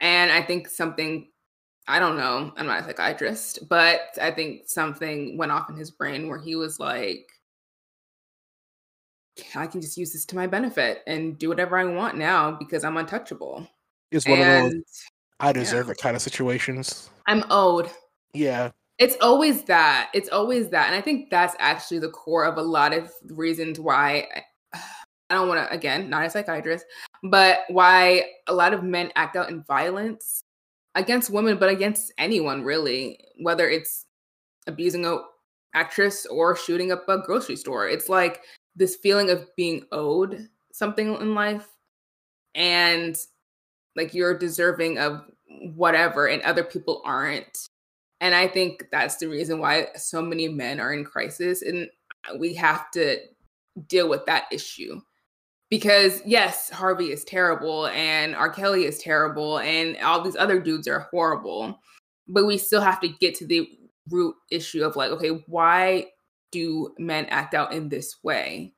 [0.00, 1.28] And I think something
[1.88, 2.52] I don't know.
[2.56, 6.54] I'm not a psychiatrist, but I think something went off in his brain where he
[6.54, 7.26] was like,
[9.54, 12.84] I can just use this to my benefit and do whatever I want now because
[12.84, 13.66] I'm untouchable.
[14.10, 14.82] It's one and, of those
[15.40, 15.92] I deserve yeah.
[15.92, 17.08] it kind of situations.
[17.26, 17.90] I'm owed.
[18.34, 18.70] Yeah.
[18.98, 20.10] It's always that.
[20.12, 20.88] It's always that.
[20.88, 24.28] And I think that's actually the core of a lot of reasons why
[24.74, 26.84] I don't want to, again, not a psychiatrist,
[27.22, 30.42] but why a lot of men act out in violence
[30.98, 34.04] against women, but against anyone really, whether it's
[34.66, 35.18] abusing a
[35.74, 37.88] actress or shooting up a grocery store.
[37.88, 38.42] It's like
[38.74, 41.68] this feeling of being owed something in life
[42.54, 43.16] and
[43.96, 45.22] like you're deserving of
[45.74, 47.68] whatever and other people aren't.
[48.20, 51.88] And I think that's the reason why so many men are in crisis and
[52.38, 53.18] we have to
[53.86, 55.00] deal with that issue.
[55.70, 58.50] Because yes, Harvey is terrible and R.
[58.50, 61.78] Kelly is terrible and all these other dudes are horrible.
[62.26, 63.68] But we still have to get to the
[64.10, 66.06] root issue of like, okay, why
[66.50, 68.72] do men act out in this way?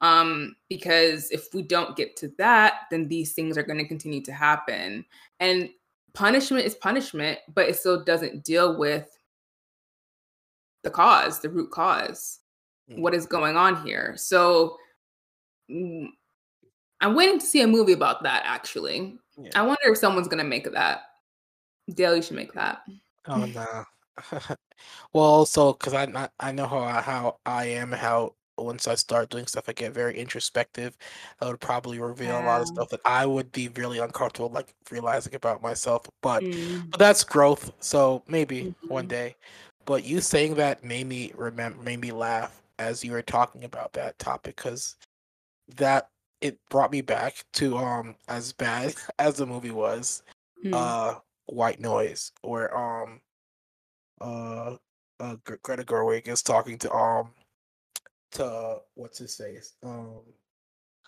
[0.00, 4.22] Um, because if we don't get to that, then these things are going to continue
[4.22, 5.04] to happen.
[5.40, 5.70] And
[6.14, 9.08] punishment is punishment, but it still doesn't deal with
[10.84, 12.40] the cause, the root cause,
[12.90, 13.00] mm.
[13.00, 14.14] what is going on here.
[14.16, 14.76] So
[17.00, 19.18] I'm waiting to see a movie about that actually.
[19.36, 19.50] Yeah.
[19.54, 21.02] I wonder if someone's going to make that.
[21.94, 22.82] Dale, you should make that.
[23.26, 23.84] Oh no.
[25.12, 29.30] well, also because I I know how I, how I am, how once I start
[29.30, 30.96] doing stuff, I get very introspective.
[31.40, 32.44] I would probably reveal yeah.
[32.44, 36.06] a lot of stuff that I would be really uncomfortable, like realizing about myself.
[36.22, 36.90] But mm.
[36.90, 37.72] but that's growth.
[37.80, 38.88] So maybe mm-hmm.
[38.88, 39.36] one day.
[39.84, 43.92] But you saying that made me remember, made me laugh as you were talking about
[43.94, 44.96] that topic because
[45.76, 50.22] that it brought me back to um as bad as the movie was,
[50.64, 50.72] mm.
[50.74, 53.20] uh, White Noise, where um
[54.20, 54.76] uh,
[55.20, 57.30] uh Greta Gerwig is talking to um
[58.32, 60.20] to what's his face um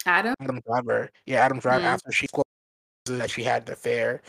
[0.07, 1.87] Adam Adam Driver yeah Adam Driver mm-hmm.
[1.87, 2.27] after she
[3.07, 4.23] that she had an affair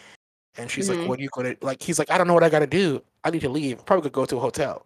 [0.58, 1.02] and she's mm-hmm.
[1.02, 3.02] like what are you gonna like he's like I don't know what I gotta do
[3.24, 4.86] I need to leave probably could go to a hotel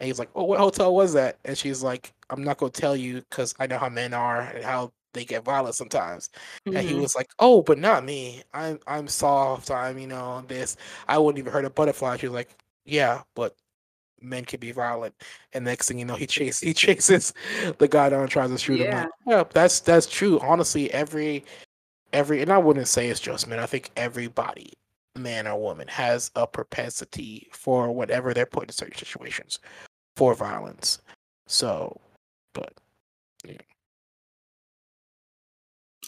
[0.00, 2.96] and he's like oh what hotel was that and she's like I'm not gonna tell
[2.96, 6.28] you because I know how men are and how they get violent sometimes.
[6.66, 6.76] Mm-hmm.
[6.76, 7.02] And he mm-hmm.
[7.02, 8.42] was like, "Oh, but not me.
[8.54, 9.70] I'm I'm soft.
[9.70, 10.76] I'm you know this.
[11.08, 12.50] I wouldn't even hurt a butterfly." She was like,
[12.86, 13.54] yeah, but
[14.20, 15.14] men can be violent.
[15.52, 17.34] And next thing you know, he chases he chases
[17.78, 19.02] the guy down and tries to shoot yeah.
[19.02, 19.10] him.
[19.26, 20.38] Like, yeah, that's that's true.
[20.40, 21.44] Honestly, every
[22.12, 23.58] every and I wouldn't say it's just men.
[23.58, 24.72] I think everybody,
[25.16, 29.58] man or woman, has a propensity for whatever they're put in certain situations
[30.16, 31.00] for violence.
[31.46, 32.00] So,
[32.54, 32.72] but
[33.44, 33.58] yeah.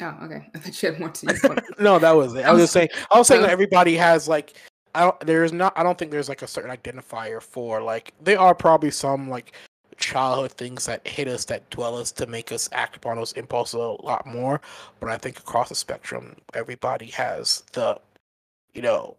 [0.00, 0.48] Oh, okay.
[0.54, 2.44] I thought you had more to no, that was it.
[2.44, 2.88] I was just saying.
[3.11, 4.54] I was saying that everybody has like
[4.94, 8.40] I don't, there's not I don't think there's like a certain identifier for like there
[8.40, 9.52] are probably some like
[9.96, 13.74] childhood things that hit us that dwell us to make us act upon those impulses
[13.74, 14.61] a lot more.
[15.00, 18.00] But I think across the spectrum, everybody has the
[18.74, 19.16] you know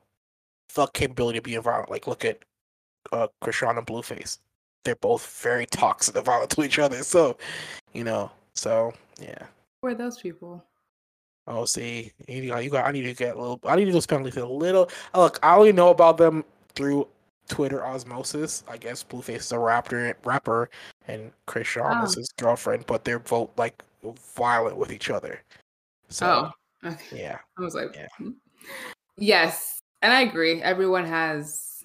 [0.75, 1.91] the capability to be violent.
[1.91, 2.39] Like look at
[3.11, 4.39] uh Chrisean and Blueface.
[4.85, 7.03] They're both very toxic and violent to each other.
[7.03, 7.37] So,
[7.93, 9.45] you know, so yeah.
[9.81, 10.63] Who are those people?
[11.49, 12.85] Oh, see, you got, you got.
[12.85, 13.59] I need to get a little.
[13.65, 14.87] I need to go spend a little.
[15.15, 17.07] Look, I only know about them through
[17.47, 18.63] Twitter osmosis.
[18.67, 20.69] I guess Blueface is a rapper, rapper,
[21.07, 22.05] and Chrisean oh.
[22.05, 23.81] is his girlfriend, but they're both like
[24.35, 25.41] violent with each other.
[26.09, 26.51] So,
[26.83, 27.19] oh, okay.
[27.19, 27.39] yeah.
[27.57, 28.07] I was like, yeah.
[28.17, 28.31] Hmm.
[29.17, 30.61] yes, and I agree.
[30.61, 31.83] Everyone has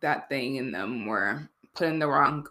[0.00, 2.46] that thing in them where put in the wrong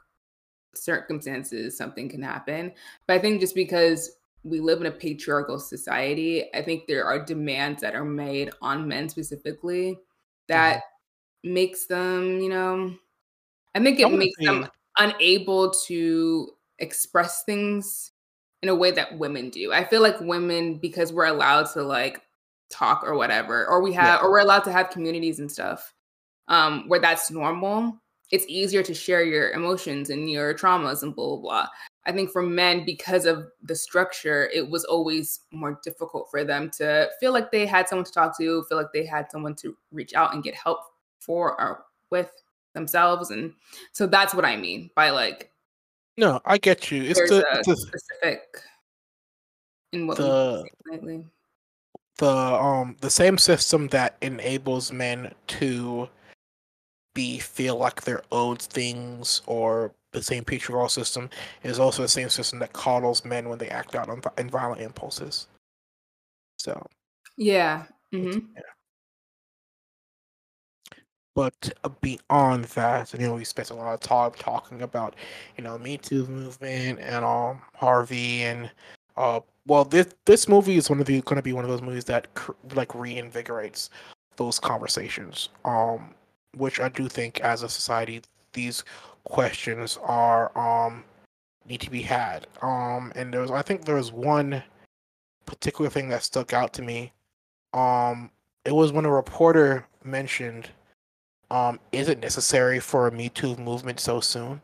[0.75, 2.73] circumstances, something can happen.
[3.07, 7.23] But I think just because we live in a patriarchal society, I think there are
[7.23, 9.99] demands that are made on men specifically
[10.47, 11.53] that mm-hmm.
[11.53, 12.93] makes them, you know,
[13.75, 16.49] I think it makes them unable to
[16.79, 18.11] express things
[18.61, 19.71] in a way that women do.
[19.71, 22.21] I feel like women, because we're allowed to like
[22.69, 24.25] talk or whatever, or we have, yeah.
[24.25, 25.93] or we're allowed to have communities and stuff
[26.47, 28.01] um, where that's normal.
[28.31, 31.67] It's easier to share your emotions and your traumas and blah blah blah.
[32.05, 36.69] I think for men, because of the structure, it was always more difficult for them
[36.77, 39.75] to feel like they had someone to talk to, feel like they had someone to
[39.91, 40.79] reach out and get help
[41.19, 42.31] for or with
[42.73, 43.31] themselves.
[43.31, 43.53] And
[43.91, 45.51] so that's what I mean by like.
[46.17, 47.03] No, I get you.
[47.03, 48.41] It's the it's specific
[49.93, 50.65] in what the,
[52.17, 56.09] the um the same system that enables men to
[57.13, 61.29] be feel like they're owed things or the same patriarchal system
[61.63, 64.81] is also the same system that coddles men when they act out on in violent
[64.81, 65.47] impulses.
[66.57, 66.85] So,
[67.37, 67.85] yeah.
[68.13, 68.39] Mm-hmm.
[68.55, 68.61] yeah.
[71.35, 75.15] But uh, beyond that, you know, we spent a lot of time talking about,
[75.57, 78.69] you know, Me Too movement and um Harvey and
[79.15, 81.81] uh well this this movie is one of the going to be one of those
[81.81, 83.89] movies that cr- like reinvigorates
[84.35, 85.49] those conversations.
[85.63, 86.13] Um
[86.57, 88.21] which I do think as a society
[88.53, 88.83] these
[89.29, 91.05] questions are um
[91.65, 92.47] need to be had.
[92.61, 94.63] Um, and there was I think there was one
[95.45, 97.13] particular thing that stuck out to me.
[97.73, 98.31] Um,
[98.65, 100.69] it was when a reporter mentioned,
[101.51, 104.61] um, is it necessary for a Me Too movement so soon?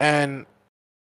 [0.00, 0.46] And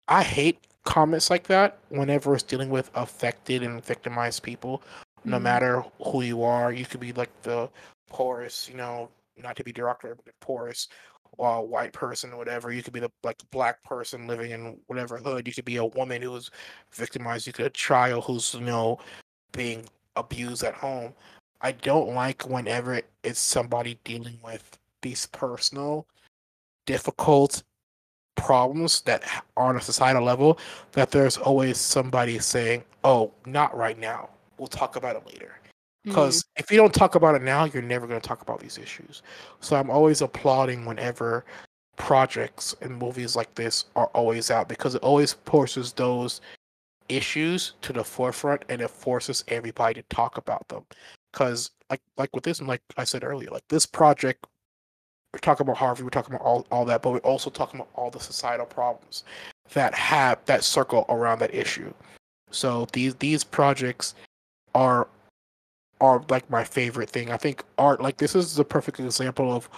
[0.08, 4.82] I hate comments like that whenever it's dealing with affected and victimized people,
[5.20, 5.32] mm-hmm.
[5.32, 6.72] no matter who you are.
[6.72, 7.70] You could be like the
[8.10, 9.10] poorest, you know,
[9.41, 10.91] not to be derogatory, but the poorest
[11.39, 12.71] uh, white person or whatever.
[12.71, 15.47] You could be the like black person living in whatever hood.
[15.47, 16.51] You could be a woman who was
[16.91, 17.47] victimized.
[17.47, 18.99] You could a child who's you know
[19.51, 19.85] being
[20.15, 21.13] abused at home.
[21.61, 26.07] I don't like whenever it's somebody dealing with these personal,
[26.85, 27.63] difficult
[28.35, 29.23] problems that
[29.57, 30.59] are on a societal level.
[30.93, 34.29] That there's always somebody saying, "Oh, not right now.
[34.57, 35.57] We'll talk about it later."
[36.08, 36.64] Because mm-hmm.
[36.64, 39.24] if you don't talk about it now, you're never going to talk about these issues.
[39.60, 41.43] So I'm always applauding whenever
[41.97, 46.39] projects and movies like this are always out because it always pushes those
[47.10, 50.86] issues to the forefront and it forces everybody to talk about them.
[51.34, 54.47] Because like like with this, and like I said earlier, like this project,
[55.34, 57.89] we're talking about Harvey, we're talking about all, all that, but we're also talking about
[57.95, 59.26] all the societal problems
[59.74, 61.93] that have that circle around that issue.
[62.49, 64.16] So these these projects
[64.74, 65.08] are
[66.02, 67.32] are like my favorite thing.
[67.32, 69.70] I think art, like this is the perfect example of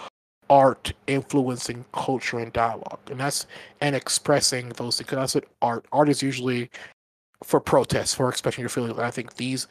[0.48, 3.46] art influencing culture and dialogue, and that's
[3.80, 5.10] and expressing those things.
[5.10, 5.86] That's what art.
[5.92, 6.70] Art is usually
[7.44, 8.96] for protest, for expressing your feelings.
[8.96, 9.66] And I think these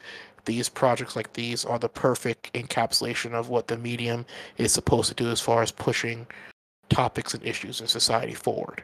[0.45, 4.25] these projects like these are the perfect encapsulation of what the medium
[4.57, 6.25] is supposed to do as far as pushing
[6.89, 8.83] topics and issues in society forward.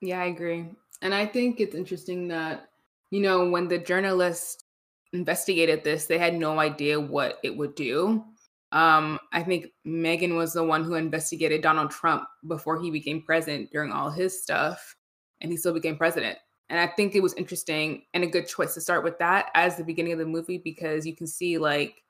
[0.00, 0.66] Yeah, I agree.
[1.02, 2.68] And I think it's interesting that,
[3.10, 4.64] you know, when the journalist
[5.12, 8.24] investigated this, they had no idea what it would do.
[8.72, 13.70] Um, I think Megan was the one who investigated Donald Trump before he became president
[13.70, 14.96] during all his stuff,
[15.40, 16.38] and he still became president.
[16.68, 19.76] And I think it was interesting and a good choice to start with that as
[19.76, 22.02] the beginning of the movie because you can see like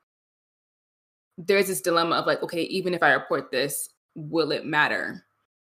[1.37, 5.23] there's this dilemma of like, okay, even if I report this, will it matter?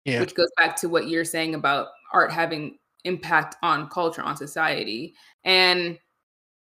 [0.06, 0.22] Yeah.
[0.22, 5.14] Which goes back to what you're saying about art having impact on culture, on society.
[5.44, 6.00] And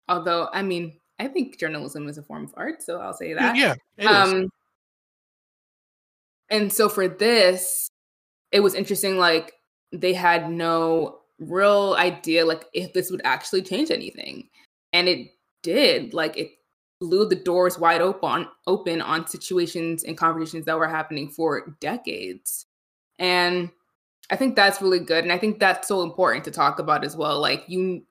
[0.10, 3.56] Although, I mean, I think journalism is a form of art, so I'll say that.
[3.56, 3.76] Yeah.
[4.10, 4.50] um,
[6.50, 7.90] and so for this,
[8.52, 9.18] it was interesting.
[9.18, 9.54] Like
[9.92, 14.50] they had no real idea, like if this would actually change anything,
[14.92, 15.28] and it
[15.62, 16.14] did.
[16.14, 16.50] Like it
[17.00, 22.66] blew the doors wide open, open on situations and conversations that were happening for decades.
[23.20, 23.70] And
[24.32, 27.16] I think that's really good, and I think that's so important to talk about as
[27.16, 27.40] well.
[27.40, 28.06] Like you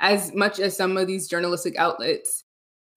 [0.00, 2.44] as much as some of these journalistic outlets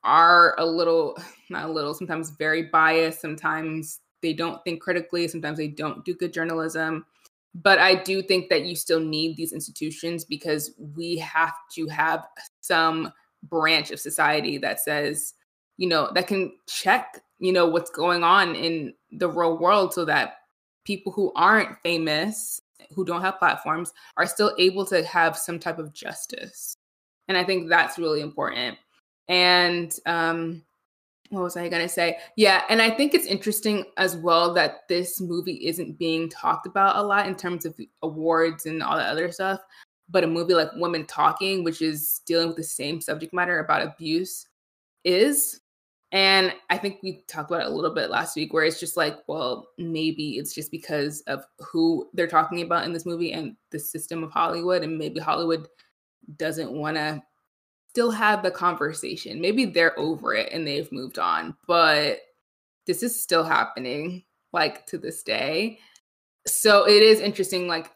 [0.04, 1.18] are a little,
[1.50, 6.16] not a little, sometimes very biased, sometimes they don't think critically, sometimes they don't do
[6.16, 7.06] good journalism.
[7.56, 12.26] But I do think that you still need these institutions because we have to have
[12.62, 13.12] some
[13.44, 15.34] branch of society that says,
[15.78, 20.04] you know, that can check, you know, what's going on in the real world so
[20.06, 20.38] that
[20.84, 22.60] people who aren't famous,
[22.96, 26.76] who don't have platforms, are still able to have some type of justice.
[27.28, 28.78] And I think that's really important.
[29.30, 30.62] And um,
[31.30, 32.20] what was I going to say?
[32.36, 32.64] Yeah.
[32.70, 37.04] And I think it's interesting as well that this movie isn't being talked about a
[37.04, 39.62] lot in terms of awards and all that other stuff.
[40.10, 43.82] But a movie like Women Talking, which is dealing with the same subject matter about
[43.82, 44.48] abuse,
[45.04, 45.62] is.
[46.12, 48.98] And I think we talked about it a little bit last week, where it's just
[48.98, 53.56] like, well, maybe it's just because of who they're talking about in this movie and
[53.72, 54.84] the system of Hollywood.
[54.84, 55.68] And maybe Hollywood
[56.38, 57.22] doesn't want to
[57.90, 59.40] still have the conversation.
[59.40, 62.20] Maybe they're over it and they've moved on, but
[62.88, 65.80] this is still happening like to this day.
[66.48, 67.92] So it is interesting like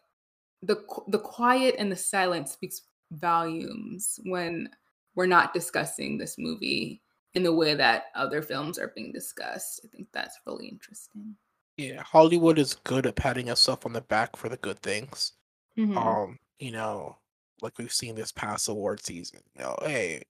[0.62, 4.70] the the quiet and the silence speaks volumes when
[5.16, 7.02] we're not discussing this movie
[7.34, 9.82] in the way that other films are being discussed.
[9.84, 11.36] I think that's really interesting.
[11.78, 15.34] Yeah, Hollywood is good at patting itself on the back for the good things.
[15.78, 15.98] Mm-hmm.
[15.98, 17.18] Um, you know,
[17.62, 19.40] like we've seen this past award season.
[19.56, 20.24] You know, hey,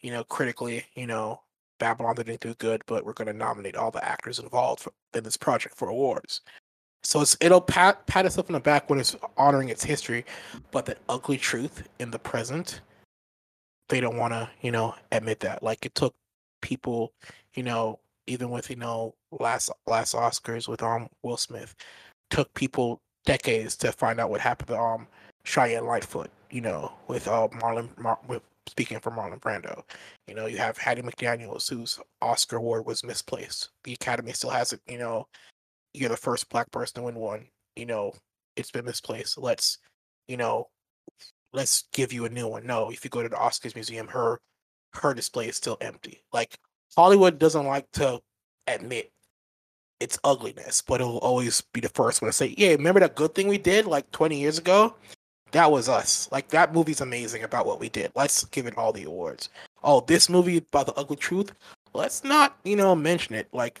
[0.00, 1.40] you know, critically, you know,
[1.78, 5.24] Babylon didn't do good, but we're going to nominate all the actors involved for, in
[5.24, 6.42] this project for awards.
[7.02, 10.24] So it's it'll pat pat itself on the back when it's honoring its history,
[10.70, 12.82] but the ugly truth in the present,
[13.88, 15.62] they don't want to, you know, admit that.
[15.62, 16.14] Like it took
[16.60, 17.14] people,
[17.54, 21.74] you know, even with you know last last Oscars with um Will Smith,
[22.28, 25.06] took people decades to find out what happened to um
[25.44, 29.82] Cheyenne Lightfoot you know, with uh, Marlon Mar- with speaking for Marlon Brando.
[30.26, 33.70] You know, you have Hattie McDaniels, whose Oscar award was misplaced.
[33.84, 34.80] The Academy still has it.
[34.86, 35.26] You know,
[35.92, 37.46] you're the first black person to win one.
[37.76, 38.12] You know,
[38.56, 39.38] it's been misplaced.
[39.38, 39.78] Let's,
[40.28, 40.68] you know,
[41.52, 42.66] let's give you a new one.
[42.66, 44.40] No, if you go to the Oscars museum, her
[44.94, 46.22] her display is still empty.
[46.32, 46.58] Like
[46.96, 48.20] Hollywood doesn't like to
[48.66, 49.12] admit
[50.00, 53.34] its ugliness, but it'll always be the first one to say, "Yeah, remember that good
[53.34, 54.94] thing we did like 20 years ago?
[55.52, 56.28] That was us.
[56.30, 58.12] Like that movie's amazing about what we did.
[58.14, 59.48] Let's give it all the awards.
[59.82, 61.52] Oh, this movie about the ugly truth.
[61.92, 63.48] Let's not, you know, mention it.
[63.52, 63.80] Like,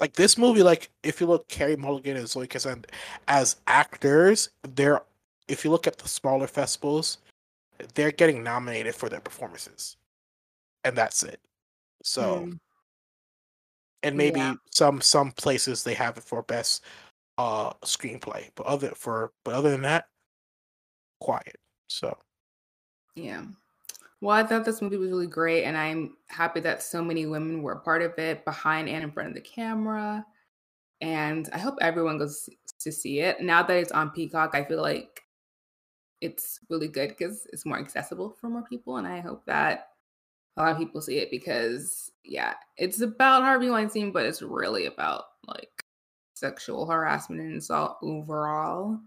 [0.00, 0.62] like this movie.
[0.62, 2.84] Like, if you look, Carey Mulligan and Zoe Kazan
[3.28, 5.02] as actors, they're
[5.48, 7.18] if you look at the smaller festivals,
[7.94, 9.96] they're getting nominated for their performances,
[10.84, 11.40] and that's it.
[12.02, 12.58] So, mm.
[14.02, 14.54] and maybe yeah.
[14.70, 16.84] some some places they have it for best
[17.36, 20.06] uh screenplay, but other for but other than that,
[21.24, 21.56] quiet.
[21.88, 22.16] So,
[23.16, 23.44] yeah.
[24.20, 27.62] Well, I thought this movie was really great, and I'm happy that so many women
[27.62, 30.24] were a part of it, behind and in front of the camera.
[31.00, 32.48] And I hope everyone goes
[32.80, 33.40] to see it.
[33.40, 35.22] Now that it's on Peacock, I feel like
[36.20, 38.96] it's really good because it's more accessible for more people.
[38.96, 39.88] And I hope that
[40.56, 44.86] a lot of people see it because, yeah, it's about Harvey Weinstein, but it's really
[44.86, 45.84] about like
[46.34, 48.98] sexual harassment and assault overall.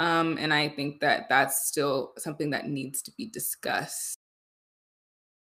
[0.00, 4.16] Um, and I think that that's still something that needs to be discussed.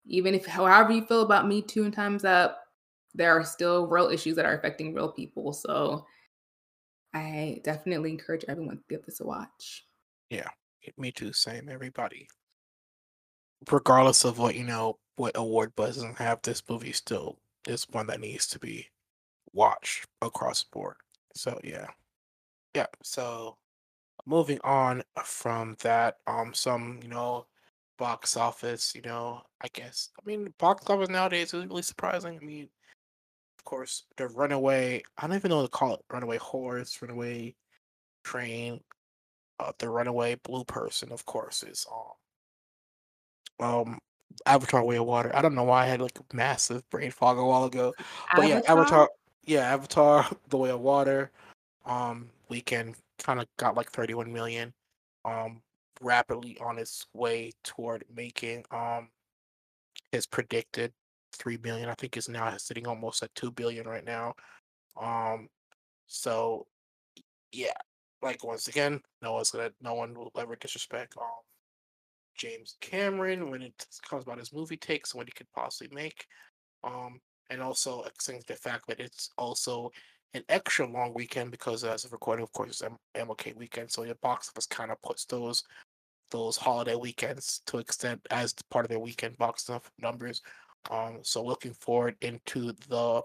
[0.07, 2.61] Even if, however you feel about Me Too and Time's Up,
[3.15, 5.53] there are still real issues that are affecting real people.
[5.53, 6.07] So
[7.13, 9.87] I definitely encourage everyone to give this a watch.
[10.31, 10.49] Yeah,
[10.97, 11.33] me too.
[11.33, 12.29] Same, everybody.
[13.69, 18.21] Regardless of what, you know, what award doesn't have, this movie still is one that
[18.21, 18.87] needs to be
[19.53, 20.97] watched across the board.
[21.35, 21.87] So, yeah.
[22.77, 23.57] Yeah, so
[24.27, 27.47] moving on from that, um, some you know,
[27.99, 30.11] box office, you know, I guess.
[30.19, 32.39] I mean, box office nowadays is really surprising.
[32.41, 32.69] I mean,
[33.59, 35.03] of course, the Runaway.
[35.19, 36.01] I don't even know what to call it.
[36.11, 37.55] Runaway horse, Runaway
[38.25, 38.81] train.
[39.61, 41.87] Uh, the Runaway blue person, of course, is
[43.61, 43.99] um, um,
[44.47, 45.31] Avatar: Way of Water.
[45.35, 47.95] I don't know why I had like a massive brain fog a while ago,
[48.35, 49.09] but yeah, Avatar.
[49.45, 51.31] Yeah, Avatar: The Way of Water.
[51.87, 54.73] Um, weekend kind of got like 31 million.
[55.25, 55.63] Um,
[56.01, 59.09] rapidly on its way toward making um
[60.13, 60.93] his predicted
[61.33, 61.89] 3 billion.
[61.89, 64.35] I think is now sitting almost at 2 billion right now.
[65.01, 65.49] Um,
[66.07, 66.67] so
[67.53, 67.73] yeah,
[68.23, 71.27] like once again, no one's gonna, no one will ever disrespect um
[72.37, 76.27] James Cameron when it comes about his movie takes what he could possibly make.
[76.83, 79.91] Um, and also accenting the fact that it's also
[80.35, 82.83] an extra long weekend because as of recording, of course, it's
[83.17, 83.91] MLK weekend.
[83.91, 85.65] So your box office kind of puts those
[86.31, 90.43] those holiday weekends to extent as part of their weekend box office numbers.
[90.91, 93.23] Um, so looking forward into the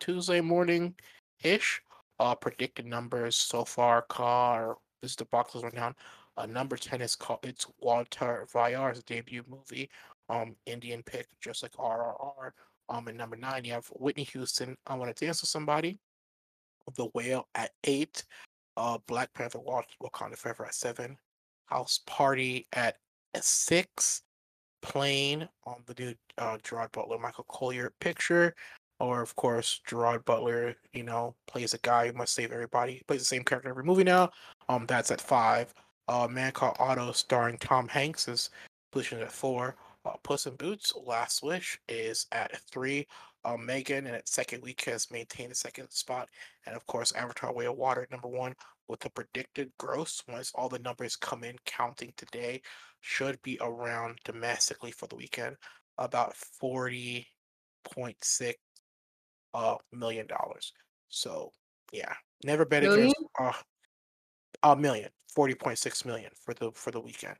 [0.00, 0.94] Tuesday morning
[1.42, 1.82] ish.
[2.18, 4.00] Uh, predicted numbers so far.
[4.02, 5.94] Car this is the box office rundown.
[6.38, 9.90] Uh, number ten is called it's Waltair Veerayya's debut movie.
[10.30, 12.52] Um, Indian pick, just like RRR.
[12.88, 14.76] Um, and number nine, you have Whitney Houston.
[14.86, 15.98] I want to dance with somebody.
[16.94, 18.24] The Whale at eight,
[18.76, 21.16] uh, Black Panther Watch Wakanda Forever at seven,
[21.66, 22.96] House Party at
[23.40, 24.22] six,
[24.82, 28.54] Plane on the new uh, Gerard Butler Michael Colter picture,
[29.00, 32.94] or of course Gerard Butler, you know, plays a guy who must save everybody.
[32.94, 34.30] He plays the same character every movie now.
[34.68, 35.74] Um, that's at five.
[36.08, 38.50] Uh, Man Called Otto starring Tom Hanks is
[38.92, 39.76] positioned at four.
[40.04, 43.08] Uh, Puss in Boots Last Wish is at three.
[43.46, 46.28] Uh, Megan in its second week has maintained the second spot.
[46.66, 48.54] And of course, Avatar Way of Water number one
[48.88, 52.60] with the predicted gross, once all the numbers come in counting today,
[53.00, 55.54] should be around domestically for the weekend
[55.96, 57.24] about $40.6
[59.54, 60.72] uh, million dollars.
[61.08, 61.52] So
[61.92, 62.12] yeah,
[62.44, 63.00] never bet million?
[63.00, 63.52] against uh,
[64.64, 67.36] a million, 40.6 million for the for the weekend.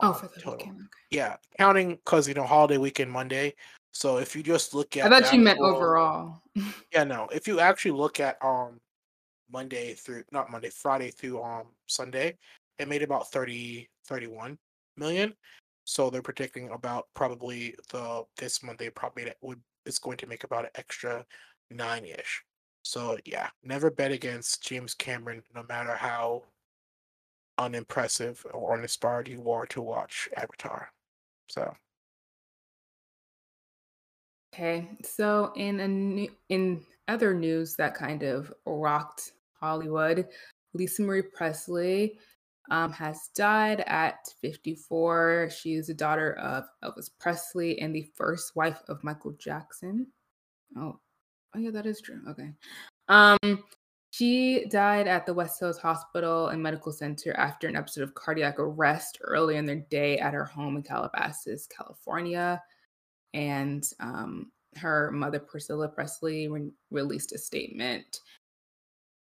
[0.00, 0.52] Oh, um, for the total.
[0.58, 0.76] weekend.
[0.76, 0.86] Okay.
[1.12, 3.54] Yeah, counting because you know holiday weekend Monday.
[3.94, 6.42] So if you just look at, I thought you meant overall.
[6.92, 7.28] yeah, no.
[7.32, 8.80] If you actually look at um
[9.50, 12.36] Monday through not Monday, Friday through um Sunday,
[12.78, 14.58] it made about 30, 31
[14.96, 15.32] million.
[15.84, 20.44] So they're predicting about probably the this month they probably would is going to make
[20.44, 21.24] about an extra
[21.70, 22.42] nine ish.
[22.82, 26.42] So yeah, never bet against James Cameron, no matter how
[27.58, 30.90] unimpressive or uninspired you are to watch Avatar.
[31.48, 31.72] So
[34.54, 40.28] Okay, so in a new, in other news that kind of rocked Hollywood,
[40.74, 42.20] Lisa Marie Presley
[42.70, 45.50] um, has died at 54.
[45.50, 50.06] She is the daughter of Elvis Presley and the first wife of Michael Jackson.
[50.76, 51.00] Oh,
[51.56, 52.20] oh yeah, that is true.
[52.28, 52.52] Okay.
[53.08, 53.64] Um,
[54.12, 58.60] she died at the West Hills Hospital and Medical Center after an episode of cardiac
[58.60, 62.62] arrest earlier in the day at her home in Calabasas, California.
[63.34, 68.20] And um, her mother, Priscilla Presley, re- released a statement.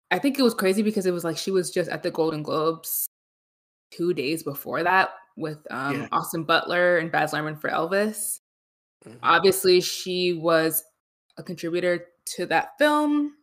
[0.10, 2.42] I think it was crazy because it was like she was just at the Golden
[2.42, 3.10] Globes
[3.92, 6.08] two days before that with um, yeah.
[6.12, 8.40] Austin Butler and Baz Luhrmann for Elvis.
[9.06, 9.18] Mm-hmm.
[9.22, 10.84] Obviously, she was
[11.38, 13.36] a contributor to that film.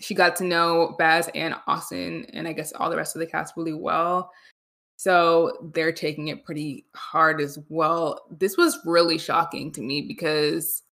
[0.00, 3.26] She got to know Baz and Austin, and I guess all the rest of the
[3.26, 4.30] cast really well.
[4.96, 8.26] So they're taking it pretty hard as well.
[8.30, 10.82] This was really shocking to me because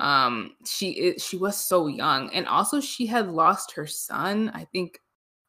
[0.00, 4.98] um she she was so young and also she had lost her son I think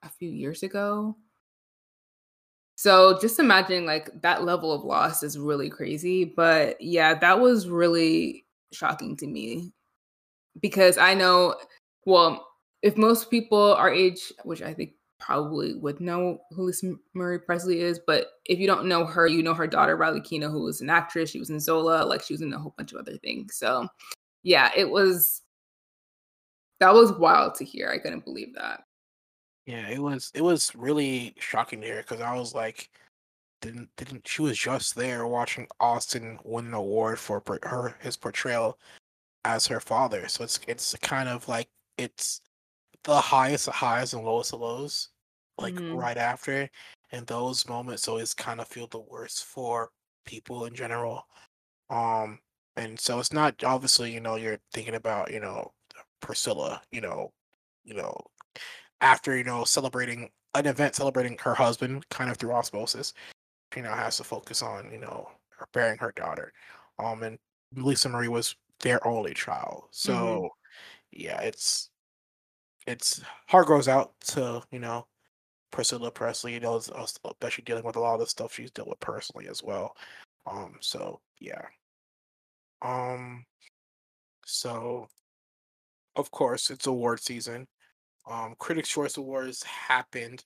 [0.04, 1.16] a few years ago.
[2.76, 6.26] So just imagine like that level of loss is really crazy.
[6.26, 9.72] But yeah, that was really shocking to me
[10.62, 11.56] because I know,
[12.06, 12.48] well,
[12.82, 17.82] if most people our age, which I think probably would know who Lisa Marie Presley
[17.82, 20.82] is, but if you don't know her, you know her daughter Riley Keough, who was
[20.82, 21.30] an actress.
[21.30, 23.56] She was in Zola, like she was in a whole bunch of other things.
[23.56, 23.88] So
[24.44, 25.42] yeah, it was
[26.80, 27.90] that was wild to hear.
[27.90, 28.82] I couldn't believe that.
[29.66, 32.90] Yeah, it was it was really shocking to hear because I was like,
[33.62, 38.80] didn't didn't she was just there watching Austin win an award for her his portrayal
[39.46, 40.28] as her father.
[40.28, 42.42] So it's it's kind of like it's
[43.04, 45.10] the highest of highs and lowest of lows,
[45.62, 45.96] like mm-hmm.
[45.96, 46.70] right after,
[47.12, 49.92] and those moments always kind of feel the worst for
[50.26, 51.26] people in general.
[51.90, 52.40] Um,
[52.78, 55.72] and so it's not obviously you know you're thinking about you know
[56.22, 57.32] Priscilla, you know,
[57.84, 58.16] you know
[59.02, 63.14] after you know celebrating an event celebrating her husband kind of through osmosis
[63.76, 66.54] you know has to focus on you know her bearing her daughter
[67.00, 67.38] um and
[67.76, 70.48] lisa marie was their only child so mm-hmm.
[71.12, 71.90] yeah it's
[72.88, 75.06] it's heart goes out to you know
[75.72, 79.00] priscilla presley you know especially dealing with a lot of the stuff she's dealt with
[79.00, 79.96] personally as well
[80.46, 81.66] um so yeah
[82.82, 83.46] um
[84.46, 85.08] so
[86.16, 87.68] of course it's award season
[88.30, 90.46] um, Critics' Choice Awards happened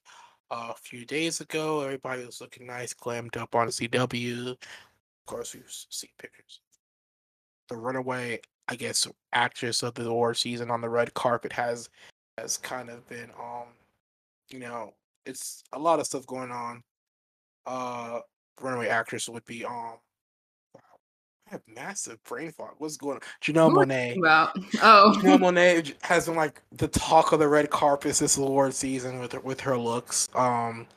[0.52, 1.82] a few days ago.
[1.82, 4.52] Everybody was looking nice, glammed up on CW.
[4.52, 4.58] Of
[5.26, 6.62] course, we see pictures.
[7.68, 11.90] The runaway, I guess, actress of the award season on the red carpet has
[12.38, 13.68] has kind of been, um,
[14.50, 14.94] you know,
[15.26, 16.84] it's a lot of stuff going on.
[17.66, 18.20] Uh,
[18.62, 19.98] runaway actress would be um
[21.48, 22.74] I have massive brain fog.
[22.80, 23.22] What's going on?
[23.42, 24.18] Janelle Monáe.
[24.18, 24.58] About?
[24.82, 29.20] Oh, Janelle Monáe has been like the talk of the red carpet this award season
[29.20, 30.28] with her, with her looks.
[30.34, 30.88] Um,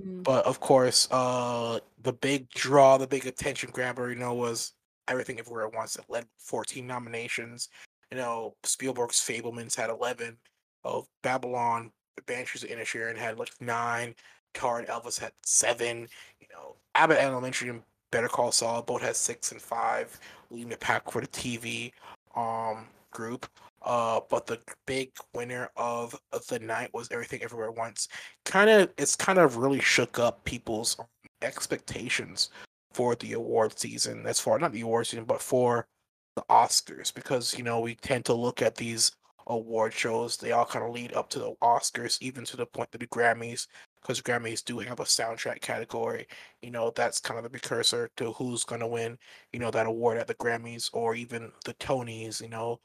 [0.00, 0.22] mm.
[0.22, 4.72] but of course, uh, the big draw, the big attention grabber, you know, was
[5.08, 5.96] everything everywhere at once.
[5.96, 7.68] It led 14 nominations.
[8.10, 10.38] You know, Spielberg's Fabelmans had 11.
[10.84, 11.90] Of Babylon,
[12.26, 14.14] Banshees of Inisherin had like nine.
[14.54, 16.08] Tar and Elvis had seven.
[16.40, 20.18] You know, Abbott Elementary and Better Call Saul both had six and five,
[20.50, 21.92] leading the pack for the TV
[22.36, 23.46] um group.
[23.82, 28.08] Uh, but the big winner of the night was Everything Everywhere Once.
[28.44, 30.96] Kind of, it's kind of really shook up people's
[31.42, 32.50] expectations
[32.92, 34.26] for the award season.
[34.26, 35.86] As far not the award season, but for
[36.34, 39.12] the Oscars, because you know we tend to look at these
[39.48, 40.36] award shows.
[40.36, 43.06] They all kind of lead up to the Oscars, even to the point that the
[43.08, 43.66] Grammys
[44.00, 46.26] because Grammys do have a soundtrack category.
[46.62, 49.18] You know, that's kind of the precursor to who's going to win,
[49.52, 52.40] you know, that award at the Grammys or even the Tonys.
[52.40, 52.80] You know,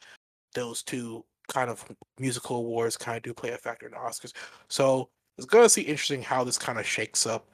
[0.54, 1.84] those two kind of
[2.20, 4.34] musical awards kind of do play a factor in the Oscars.
[4.70, 7.48] So it's going to see interesting how this kind of shakes up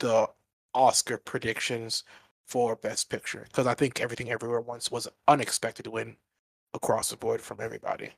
[0.00, 0.28] the
[0.74, 2.04] Oscar predictions
[2.46, 6.16] for Best Picture because I think Everything Everywhere Once was unexpected to win
[6.74, 8.10] across the board from everybody.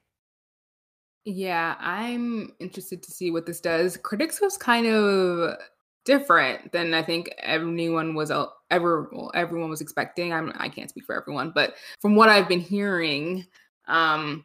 [1.28, 3.96] Yeah, I'm interested to see what this does.
[3.96, 5.56] Critics was kind of
[6.04, 8.30] different than I think anyone was
[8.70, 10.32] ever well, everyone was expecting.
[10.32, 13.44] I'm I can't speak for everyone, but from what I've been hearing,
[13.88, 14.44] um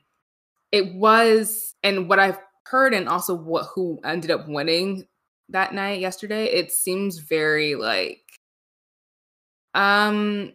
[0.72, 5.08] it was and what I've heard and also what who ended up winning
[5.50, 8.24] that night yesterday, it seems very like
[9.76, 10.54] um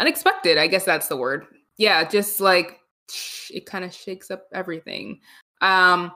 [0.00, 0.58] unexpected.
[0.58, 1.46] I guess that's the word.
[1.78, 2.80] Yeah, just like
[3.50, 5.20] it kind of shakes up everything.
[5.60, 6.12] Um,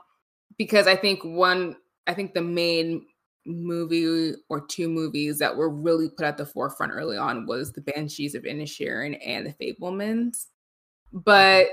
[0.57, 1.75] because I think one,
[2.07, 3.05] I think the main
[3.45, 7.81] movie or two movies that were really put at the forefront early on was the
[7.81, 10.47] Banshees of Inisherin and the Fabelmans.
[11.13, 11.19] Mm-hmm.
[11.25, 11.67] But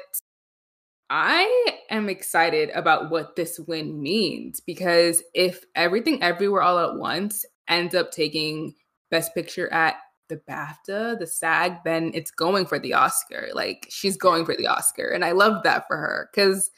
[1.10, 7.44] I am excited about what this win means because if everything everywhere all at once
[7.68, 8.74] ends up taking
[9.10, 9.96] best picture at
[10.28, 13.48] the BAFTA, the SAG, then it's going for the Oscar.
[13.54, 15.08] Like she's going for the Oscar.
[15.08, 16.70] And I love that for her because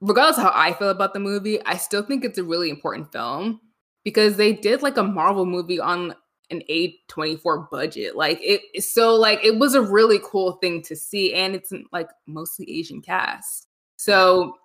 [0.00, 3.12] regardless of how I feel about the movie, I still think it's a really important
[3.12, 3.60] film
[4.04, 6.14] because they did like a Marvel movie on
[6.50, 8.16] an A24 budget.
[8.16, 12.08] Like it so like it was a really cool thing to see and it's like
[12.26, 13.68] mostly Asian cast.
[13.96, 14.56] So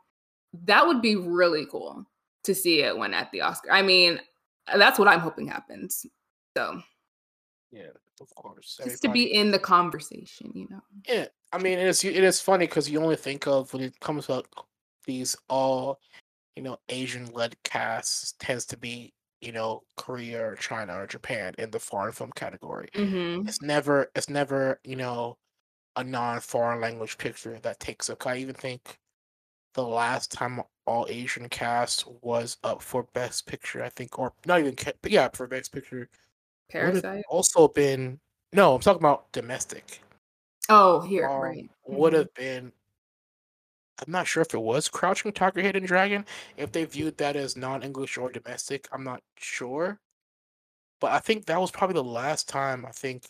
[0.64, 2.06] that would be really cool
[2.44, 3.72] to see it when at the Oscar.
[3.72, 4.20] I mean,
[4.76, 6.06] that's what I'm hoping happens.
[6.58, 6.82] So
[7.76, 7.88] yeah,
[8.22, 8.78] of course.
[8.78, 9.08] Just Everybody.
[9.08, 10.82] to be in the conversation, you know.
[11.08, 14.28] Yeah, I mean, it's it is funny because you only think of when it comes
[14.28, 14.44] to
[15.06, 16.00] these all,
[16.56, 21.54] you know, Asian led casts tends to be you know Korea or China or Japan
[21.58, 22.88] in the foreign film category.
[22.96, 23.48] Mm-hmm.
[23.48, 25.38] It's never it's never you know
[25.96, 28.26] a non foreign language picture that takes up.
[28.26, 28.98] I even think
[29.74, 34.60] the last time all Asian cast was up for Best Picture, I think, or not
[34.60, 36.10] even, but yeah, for Best Picture.
[36.70, 37.24] Parasite.
[37.30, 38.20] Also been
[38.54, 40.02] no, I'm talking about domestic.
[40.70, 41.70] Oh, here, um, right.
[41.88, 42.72] Would have been
[44.00, 46.26] I'm not sure if it was Crouching Tiger, Hidden Dragon.
[46.58, 50.00] If they viewed that as non-English or domestic, I'm not sure.
[51.00, 53.26] But I think that was probably the last time I think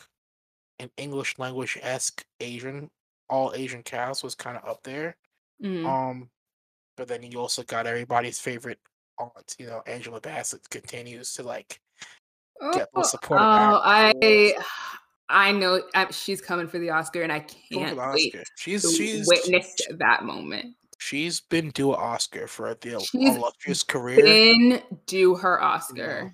[0.80, 2.90] an English language esque Asian,
[3.30, 5.16] all Asian cast was kind of up there.
[5.64, 5.86] Mm.
[5.86, 6.30] Um,
[6.98, 8.80] but then you also got everybody's favorite
[9.20, 11.80] aunt, you know, Angela Bassett continues to like
[12.74, 13.42] get the oh, support.
[13.42, 14.56] Oh, I
[15.30, 19.88] I know I, she's coming for the Oscar, and I can't wait she's, she's, witnessed
[19.98, 20.76] that moment.
[21.00, 24.24] She's been due an Oscar for the she's illustrious career.
[24.24, 26.22] Been due her Oscar.
[26.24, 26.30] Yeah.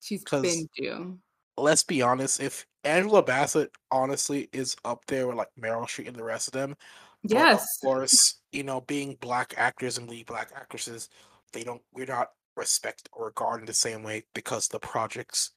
[0.00, 1.18] She's been due.
[1.56, 2.40] Let's be honest.
[2.40, 6.52] If Angela Bassett honestly is up there with like Meryl Streep and the rest of
[6.52, 6.76] them,
[7.22, 11.08] yes, of course, you know, being black actors and lead black actresses,
[11.52, 11.82] they don't.
[11.92, 15.52] We're not respect or regard in the same way because the projects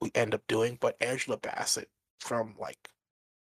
[0.00, 1.88] we end up doing, but Angela Bassett
[2.20, 2.90] from like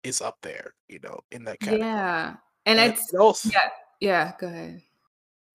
[0.05, 1.89] is up there, you know, in that category.
[1.89, 3.69] Yeah, and, and it's it also, yeah,
[4.01, 4.33] yeah.
[4.39, 4.83] Go ahead.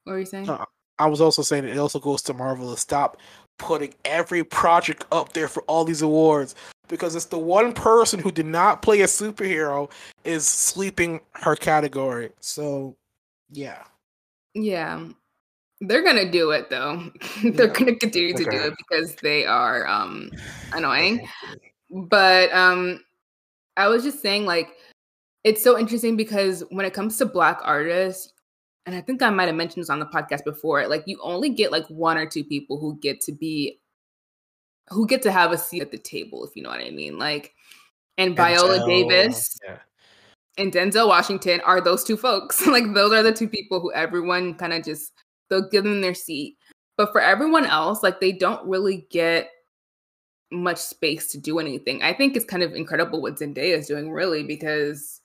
[0.04, 0.50] What were you saying?
[0.50, 0.66] Uh,
[1.00, 3.18] I was also saying it also goes to Marvel to stop
[3.58, 6.56] putting every project up there for all these awards
[6.88, 9.90] because it's the one person who did not play a superhero
[10.24, 12.30] is sleeping her category.
[12.40, 12.96] So,
[13.50, 13.84] yeah.
[14.54, 15.08] Yeah.
[15.88, 17.12] They're gonna do it though.
[17.44, 17.74] They're yeah.
[17.74, 18.58] gonna continue to okay.
[18.58, 20.32] do it because they are um
[20.74, 21.28] annoying.
[21.90, 23.02] but um
[23.76, 24.70] I was just saying like
[25.44, 28.32] it's so interesting because when it comes to black artists,
[28.86, 31.50] and I think I might have mentioned this on the podcast before, like you only
[31.50, 33.80] get like one or two people who get to be
[34.90, 37.18] who get to have a seat at the table, if you know what I mean.
[37.18, 37.54] Like
[38.18, 39.78] and Viola Denzel, Davis yeah.
[40.58, 42.66] and Denzel Washington are those two folks.
[42.68, 45.12] like those are the two people who everyone kind of just
[45.54, 46.58] they'll give them their seat.
[46.97, 49.49] But for everyone else, like they don't really get
[50.51, 52.01] much space to do anything.
[52.04, 55.22] I think it's kind of incredible what Zendaya is doing, really, because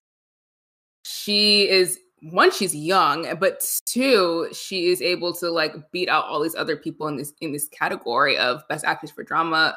[1.05, 6.43] she is one, she's young, but two, she is able to like beat out all
[6.43, 9.77] these other people in this in this category of best actress for drama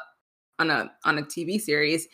[0.58, 2.08] on a on a TV series.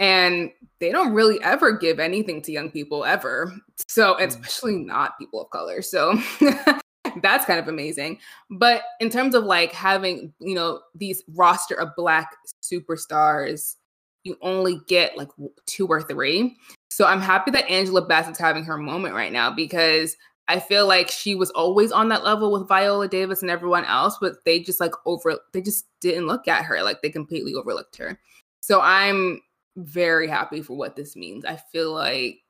[0.00, 3.52] And they don't really ever give anything to young people ever.
[3.88, 4.26] So, mm.
[4.26, 5.82] especially not people of color.
[5.82, 6.20] So,
[7.22, 8.18] that's kind of amazing.
[8.50, 13.76] But in terms of like having, you know, these roster of black superstars,
[14.24, 15.28] you only get like
[15.66, 16.56] two or three.
[16.90, 20.16] So I'm happy that Angela Bassett's having her moment right now because
[20.48, 24.16] I feel like she was always on that level with Viola Davis and everyone else,
[24.20, 27.96] but they just like over they just didn't look at her like they completely overlooked
[27.96, 28.18] her.
[28.60, 29.40] So I'm
[29.76, 31.44] very happy for what this means.
[31.44, 32.40] I feel like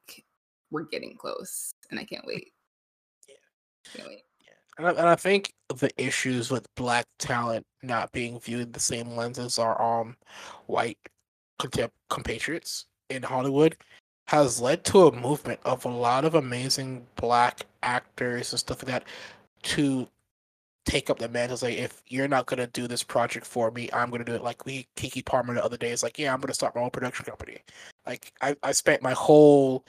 [0.70, 2.52] we're getting close and I can't wait.
[3.28, 3.34] Yeah.
[3.94, 4.22] Can't wait.
[4.78, 9.10] And I, and I think the issues with black talent not being viewed the same
[9.10, 10.16] lenses are um
[10.66, 10.98] white
[12.08, 13.76] compatriots in Hollywood
[14.28, 18.92] has led to a movement of a lot of amazing black actors and stuff like
[18.92, 19.04] that
[19.62, 20.06] to
[20.84, 21.56] take up the mantle.
[21.56, 24.42] Say, if you're not gonna do this project for me, I'm gonna do it.
[24.42, 26.90] Like we Keke Palmer the other day is like, yeah, I'm gonna start my own
[26.90, 27.58] production company.
[28.06, 29.84] Like I, I spent my whole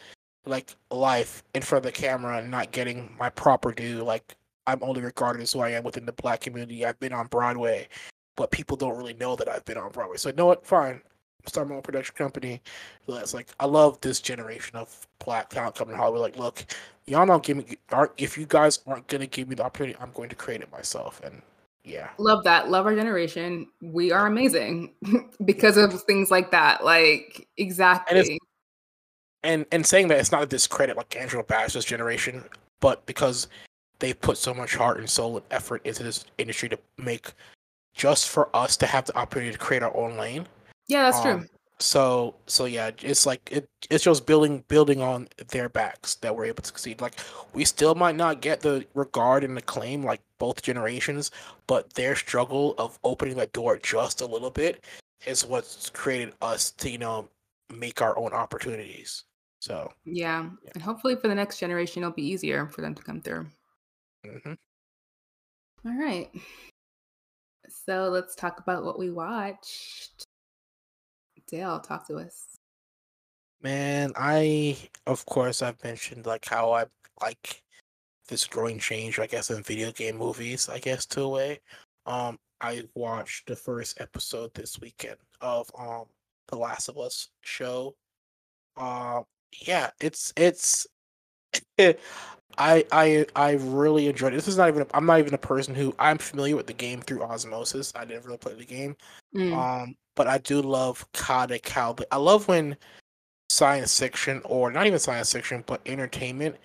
[0.46, 4.04] like life in front of the camera and not getting my proper due.
[4.04, 4.36] Like
[4.72, 6.86] I'm only regarded as who I am within the black community.
[6.86, 7.88] I've been on Broadway,
[8.36, 10.17] but people don't really know that I've been on Broadway.
[10.17, 10.65] So you know what?
[10.65, 11.01] Fine.
[11.45, 12.61] Start my own production company.
[13.07, 16.22] That's like I love this generation of black talent coming to Hollywood.
[16.22, 16.65] Like, look,
[17.05, 20.11] y'all don't give me aren't if you guys aren't gonna give me the opportunity, I'm
[20.11, 21.22] going to create it myself.
[21.24, 21.41] And
[21.84, 22.09] yeah.
[22.17, 22.70] Love that.
[22.70, 23.67] Love our generation.
[23.82, 24.93] We are amazing
[25.45, 26.84] because of things like that.
[26.84, 28.39] Like exactly.
[29.43, 32.43] and and saying that it's not a discredit like Angela Bassett's generation,
[32.80, 33.47] but because
[34.00, 37.34] they put so much heart and soul and effort into this industry to make
[37.93, 40.47] just for us to have the opportunity to create our own lane.
[40.88, 41.50] Yeah, that's Um, true.
[41.82, 46.45] So so yeah, it's like it it's just building building on their backs that we're
[46.45, 47.00] able to succeed.
[47.00, 47.16] Like
[47.54, 51.32] we still might not get the regard and acclaim like both generations,
[51.68, 54.84] but their struggle of opening that door just a little bit
[55.26, 57.30] is what's created us to, you know,
[57.74, 59.24] make our own opportunities.
[59.60, 60.50] So Yeah.
[60.64, 60.72] Yeah.
[60.74, 63.47] And hopefully for the next generation, it'll be easier for them to come through.
[64.26, 64.57] Mhm.
[65.86, 66.30] All right.
[67.70, 70.24] So let's talk about what we watched.
[71.47, 72.57] Dale, talk to us.
[73.61, 76.86] man, I of course I've mentioned like how I
[77.22, 77.63] like
[78.28, 81.59] this growing change, I guess, in video game movies, I guess, to a way.
[82.05, 86.05] Um, I watched the first episode this weekend of um
[86.49, 87.95] The Last of Us show.
[88.78, 89.26] Um,
[89.61, 90.88] yeah, it's it's
[92.58, 94.36] I I I really enjoyed it.
[94.36, 97.02] This is not even I'm not even a person who I'm familiar with the game
[97.02, 97.93] through osmosis.
[97.95, 98.95] I didn't really play the game.
[99.36, 102.04] Mm, Um, but I do love Kada Cowboy.
[102.12, 102.76] I love when
[103.50, 106.58] science fiction, or not even science fiction, but entertainment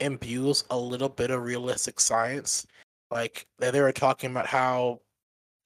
[0.00, 2.66] imbues a little bit of realistic science.
[3.10, 5.00] Like they they were talking about how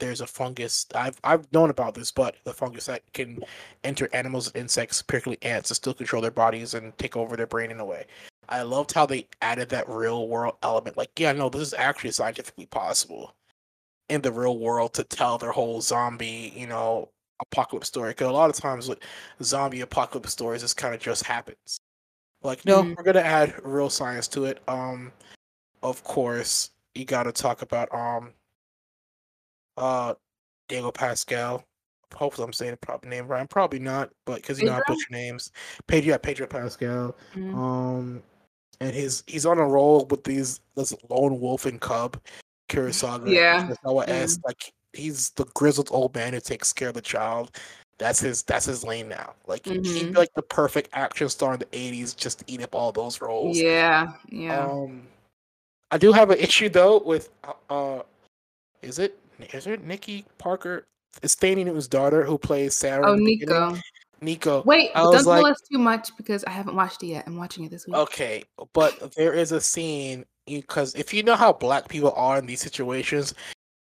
[0.01, 0.87] there's a fungus.
[0.95, 3.43] I've I've known about this, but the fungus that can
[3.85, 7.47] enter animals and insects, particularly ants, to still control their bodies and take over their
[7.47, 8.07] brain in a way.
[8.49, 10.96] I loved how they added that real world element.
[10.96, 13.34] Like, yeah, no, this is actually scientifically possible
[14.09, 18.11] in the real world to tell their whole zombie, you know, apocalypse story.
[18.11, 18.99] Because a lot of times with
[19.42, 21.80] zombie apocalypse stories, this kind of just happens.
[22.42, 22.96] Like, no, Mhm.
[22.96, 24.62] we're gonna add real science to it.
[24.68, 25.12] Um,
[25.82, 28.32] of course, you got to talk about um,
[29.76, 30.14] uh,
[30.68, 31.64] Diego Pascal.
[32.14, 33.40] Hopefully, I'm saying the proper name right.
[33.40, 35.53] I'm probably not, but because you know I butcher names.
[35.86, 37.16] Pedro, yeah, Pedro Pascal.
[37.34, 37.55] mm.
[37.55, 38.22] Um,
[38.81, 42.20] and his he's on a roll with these this lone wolf and cub,
[42.68, 43.68] Kurosawa, Yeah.
[44.09, 44.39] S.
[44.45, 47.57] Like he's the grizzled old man who takes care of the child.
[47.99, 49.35] That's his that's his lane now.
[49.47, 50.16] Like he'd be Mhm.
[50.16, 53.59] like the perfect action star in the '80s, just to eat up all those roles.
[53.59, 54.12] Yeah.
[54.29, 54.66] Yeah.
[54.66, 55.03] Um,
[55.91, 58.03] I do have an issue though with uh, uh
[58.83, 59.18] is it
[59.53, 60.87] is it Nikki Parker?
[61.22, 63.11] It's Thandie Newton's daughter who plays Sarah.
[63.11, 63.47] oh, Nico.
[63.70, 63.83] beginning.
[64.21, 64.62] Nico.
[64.64, 67.25] Wait, I don't was tell like- us too much because I haven't watched it yet.
[67.27, 67.97] I'm watching it this week.
[67.97, 72.47] Okay, but there is a scene because if you know how black people are in
[72.47, 73.35] these situations,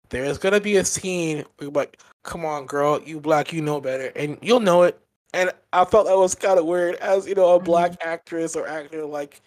[0.09, 3.61] there is gonna be a scene where you're like, "Come on, girl, you black, you
[3.61, 4.99] know better," and you'll know it.
[5.33, 7.65] And I felt that was kind of weird, as you know, a mm-hmm.
[7.65, 9.41] black actress or actor, like,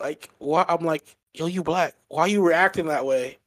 [0.00, 0.66] like what?
[0.68, 1.04] I'm like,
[1.34, 3.38] yo, you black, why are you reacting that way?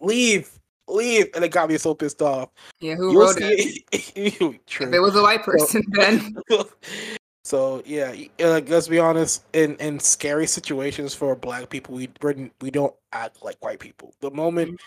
[0.00, 2.50] Leave, leave, and it got me so pissed off.
[2.80, 3.82] Yeah, who You'll wrote it?
[3.92, 6.36] If it was a white person, then
[7.44, 9.44] so yeah, uh, like let's be honest.
[9.52, 14.14] In in scary situations for black people, we we're- don't act like white people.
[14.20, 14.78] The moment,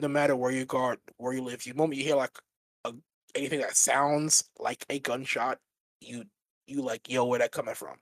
[0.00, 2.36] no matter where you go, where you live, the moment you hear like
[2.84, 2.92] a,
[3.34, 5.58] anything that sounds like a gunshot,
[6.00, 6.24] you
[6.66, 7.96] you like yo, where that coming from?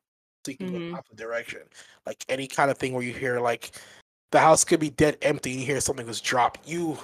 [0.44, 0.90] So you can Mhm.
[0.90, 1.60] go opposite direction.
[2.06, 3.72] Like any kind of thing where you hear like
[4.30, 6.98] the house could be dead empty, and you hear something was dropped, you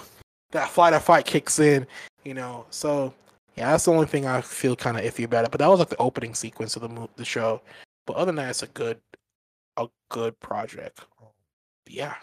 [0.51, 1.85] that fight or fight kicks in.
[2.23, 3.13] You know, so
[3.55, 5.51] yeah, that's the only thing I feel kind of iffy about it.
[5.51, 7.61] But that was like the opening sequence of the mo- the show.
[8.05, 8.99] But other than that, it's a good,
[9.77, 11.01] a good project.
[11.87, 12.15] Yeah,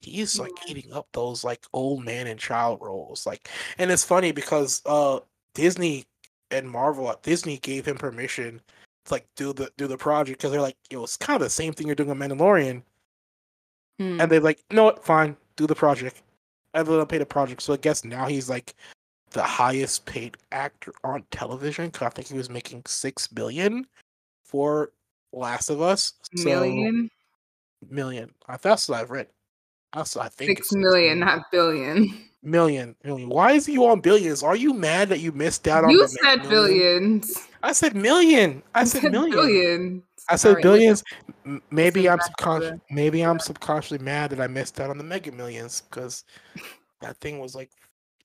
[0.00, 3.26] he's like eating up those like old man and child roles.
[3.26, 5.20] Like, and it's funny because uh
[5.54, 6.04] Disney
[6.50, 8.60] and Marvel, uh, Disney gave him permission
[9.06, 11.50] to like do the do the project because they're like, yo, it's kind of the
[11.50, 12.82] same thing you're doing with Mandalorian,
[13.98, 14.20] Hmm.
[14.20, 16.22] and they're like, no, what, fine, do the project.
[16.84, 17.62] Pay the project.
[17.62, 18.74] So I guess now he's like
[19.30, 21.90] the highest paid actor on television.
[21.90, 23.86] Cause I think he was making six billion
[24.44, 24.92] for
[25.32, 26.14] Last of Us.
[26.36, 27.10] So, million,
[27.90, 28.30] million.
[28.48, 29.28] I that's what I've read.
[29.92, 30.50] That's I think.
[30.50, 32.18] six it's million, not billion.
[32.42, 33.28] million, million.
[33.28, 34.42] Why is he on billions?
[34.42, 35.90] Are you mad that you missed out on?
[35.90, 36.50] You the said million?
[36.50, 37.34] billions.
[37.62, 38.62] I said million.
[38.74, 39.36] I said, said million.
[39.36, 40.02] billions.
[40.28, 41.02] I said billions.
[41.70, 42.80] Maybe I'm subconscious.
[42.90, 46.24] Maybe I'm subconsciously mad that I missed out on the Mega Millions because
[47.00, 47.70] that thing was like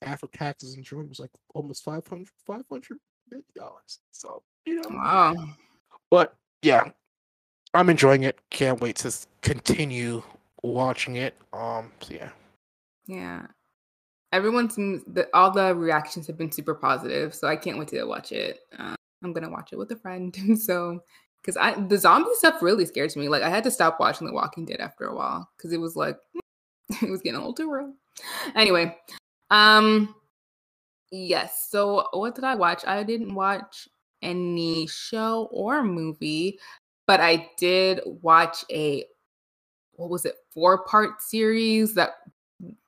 [0.02, 2.98] after taxes and insurance was like almost 500 500
[3.30, 4.00] million dollars.
[4.12, 5.36] So you know, Wow.
[6.10, 6.90] but yeah,
[7.74, 8.40] I'm enjoying it.
[8.50, 10.24] Can't wait to continue
[10.64, 11.36] watching it.
[11.54, 12.30] Um, so yeah,
[13.08, 13.46] Yeah.
[14.34, 18.04] Everyone seems the all the reactions have been super positive, so I can't wait to
[18.06, 18.62] watch it.
[18.80, 21.04] Uh, I'm gonna watch it with a friend, so
[21.42, 23.30] because I the zombie stuff really scares me.
[23.30, 25.96] Like I had to stop watching The Walking Dead after a while because it was
[25.96, 26.18] like
[27.02, 27.94] it was getting a little too real.
[28.56, 28.96] Anyway,
[29.50, 30.16] um,
[31.12, 31.68] yes.
[31.70, 32.86] So what did I watch?
[32.86, 33.88] I didn't watch
[34.22, 36.60] any show or movie.
[37.08, 39.06] but I did watch a
[39.94, 42.12] what was it four part series that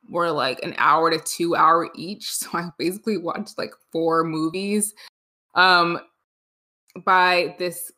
[0.09, 2.29] were like an hour to two hour each.
[2.33, 4.93] So I basically watched like four movies
[5.55, 5.99] um,
[7.05, 7.91] by this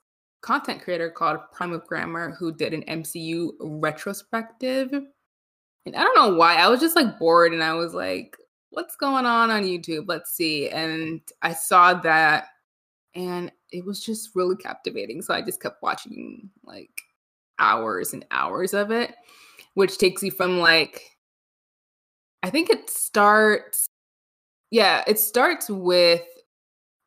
[0.45, 4.93] content creator called Prime of Grammar who did an MCU retrospective.
[4.93, 6.57] And I don't know why.
[6.57, 8.37] I was just like bored and I was like,
[8.69, 10.05] what's going on on YouTube?
[10.07, 10.69] Let's see.
[10.69, 12.49] And I saw that
[13.15, 15.23] and it was just really captivating.
[15.23, 16.91] So I just kept watching like
[17.57, 19.15] hours and hours of it,
[19.73, 21.09] which takes you from like,
[22.43, 23.87] I think it starts,
[24.69, 26.21] yeah, it starts with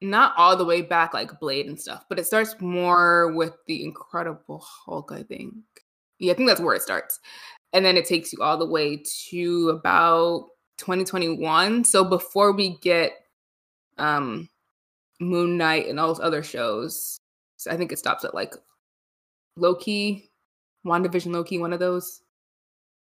[0.01, 3.85] not all the way back like Blade and stuff, but it starts more with the
[3.85, 5.55] Incredible Hulk, I think.
[6.19, 7.21] Yeah, I think that's where it starts.
[7.73, 11.85] And then it takes you all the way to about 2021.
[11.85, 13.13] So before we get
[13.99, 14.49] um
[15.21, 17.19] Moon Knight and all those other shows,
[17.57, 18.55] so I think it stops at like
[19.57, 20.31] Loki,
[20.87, 22.23] WandaVision Loki, one of those.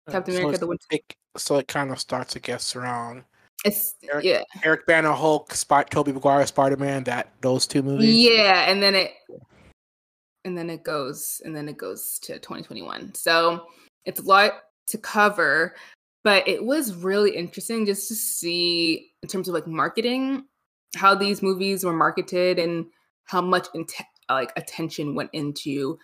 [0.09, 0.85] Captain so America the Winter.
[0.89, 3.23] It, so it kind of starts, I guess, around
[3.65, 4.43] It's Eric- yeah.
[4.63, 7.03] Eric Bana, Hulk, Spot, Tobey Maguire, Spider Man.
[7.03, 8.15] That those two movies.
[8.15, 9.11] Yeah, and then it
[10.45, 13.13] and then it goes and then it goes to 2021.
[13.15, 13.67] So
[14.05, 14.51] it's a lot
[14.87, 15.75] to cover,
[16.23, 20.45] but it was really interesting just to see in terms of like marketing
[20.95, 22.85] how these movies were marketed and
[23.25, 23.93] how much int-
[24.29, 25.97] like attention went into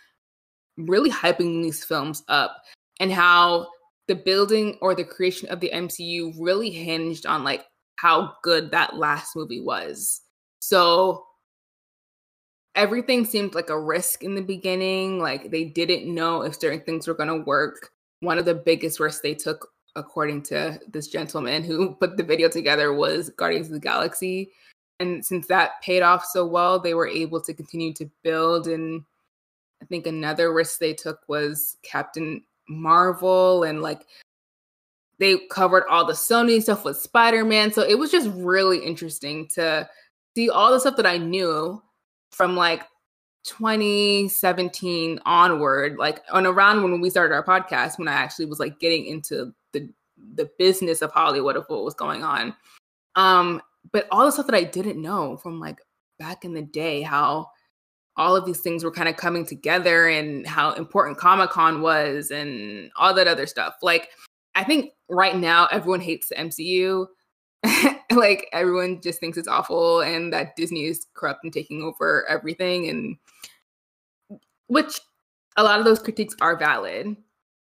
[0.78, 2.62] really hyping these films up
[3.00, 3.68] and how
[4.08, 8.98] the building or the creation of the MCU really hinged on like how good that
[8.98, 10.22] last movie was.
[10.60, 11.26] So
[12.76, 15.20] everything seemed like a risk in the beginning.
[15.20, 17.90] Like they didn't know if certain things were going to work.
[18.20, 22.50] One of the biggest risks they took, according to this gentleman who put the video
[22.50, 24.52] together, was Guardians of the Galaxy.
[25.00, 28.68] And since that paid off so well, they were able to continue to build.
[28.68, 29.04] And
[29.82, 34.06] I think another risk they took was Captain Marvel and like
[35.18, 37.72] they covered all the Sony stuff with Spider Man.
[37.72, 39.90] So it was just really interesting to
[40.36, 41.82] see all the stuff that I knew
[42.32, 42.84] from like
[43.46, 48.80] 2017 onward, like on around when we started our podcast, when I actually was like
[48.80, 49.90] getting into the
[50.36, 52.56] the business of Hollywood of what was going on.
[53.16, 53.62] Um,
[53.92, 55.80] but all the stuff that I didn't know from like
[56.20, 57.52] back in the day, how
[58.18, 62.32] all of these things were kind of coming together and how important Comic Con was
[62.32, 63.76] and all that other stuff.
[63.82, 64.10] Like,
[64.56, 67.08] I think right now everyone hates the MCU.
[68.12, 72.90] like, everyone just thinks it's awful and that Disney is corrupt and taking over everything.
[72.90, 75.00] And which
[75.58, 77.16] a lot of those critiques are valid.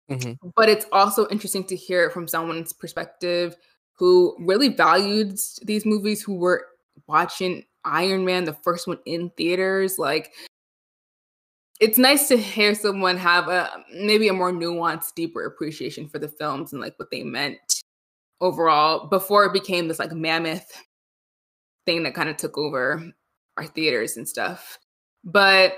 [0.09, 0.39] Mhm.
[0.55, 3.57] But it's also interesting to hear it from someone's perspective
[3.95, 6.65] who really valued these movies, who were
[7.09, 9.99] watching Iron Man, the first one in theaters.
[9.99, 10.33] Like,
[11.81, 16.29] it's nice to hear someone have a maybe a more nuanced, deeper appreciation for the
[16.29, 17.59] films and like what they meant
[18.41, 20.71] overall before it became this like mammoth
[21.87, 23.03] thing that kind of took over
[23.57, 24.79] our theaters and stuff.
[25.25, 25.75] But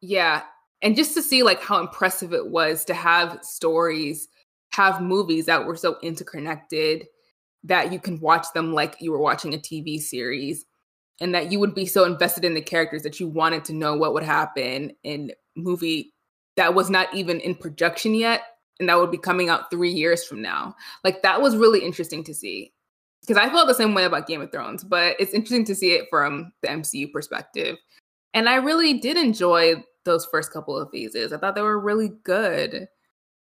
[0.00, 0.42] yeah,
[0.82, 4.28] and just to see like how impressive it was to have stories,
[4.72, 7.06] have movies that were so interconnected
[7.64, 10.64] that you can watch them like you were watching a TV series
[11.20, 13.96] and that you would be so invested in the characters that you wanted to know
[13.96, 16.14] what would happen in movie
[16.56, 18.42] that was not even in production yet
[18.80, 20.74] and that would be coming out 3 years from now.
[21.04, 22.72] Like that was really interesting to see.
[23.26, 25.92] Cuz I felt the same way about Game of Thrones, but it's interesting to see
[25.92, 27.76] it from the MCU perspective.
[28.34, 31.32] And I really did enjoy those first couple of phases.
[31.32, 32.88] I thought they were really good.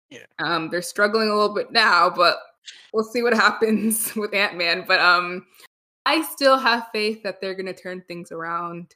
[0.10, 0.26] Yeah.
[0.40, 2.38] Um they're struggling a little bit now, but
[2.94, 5.46] we'll see what happens with Ant-Man, but um
[6.06, 8.96] I still have faith that they're going to turn things around.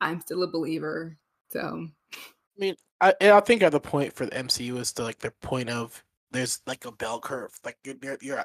[0.00, 1.16] I'm still a believer.
[1.50, 2.18] So, I
[2.58, 5.70] mean, I I think at the point for the MCU is the like the point
[5.70, 7.52] of there's like a bell curve.
[7.64, 8.44] Like you're you're, you're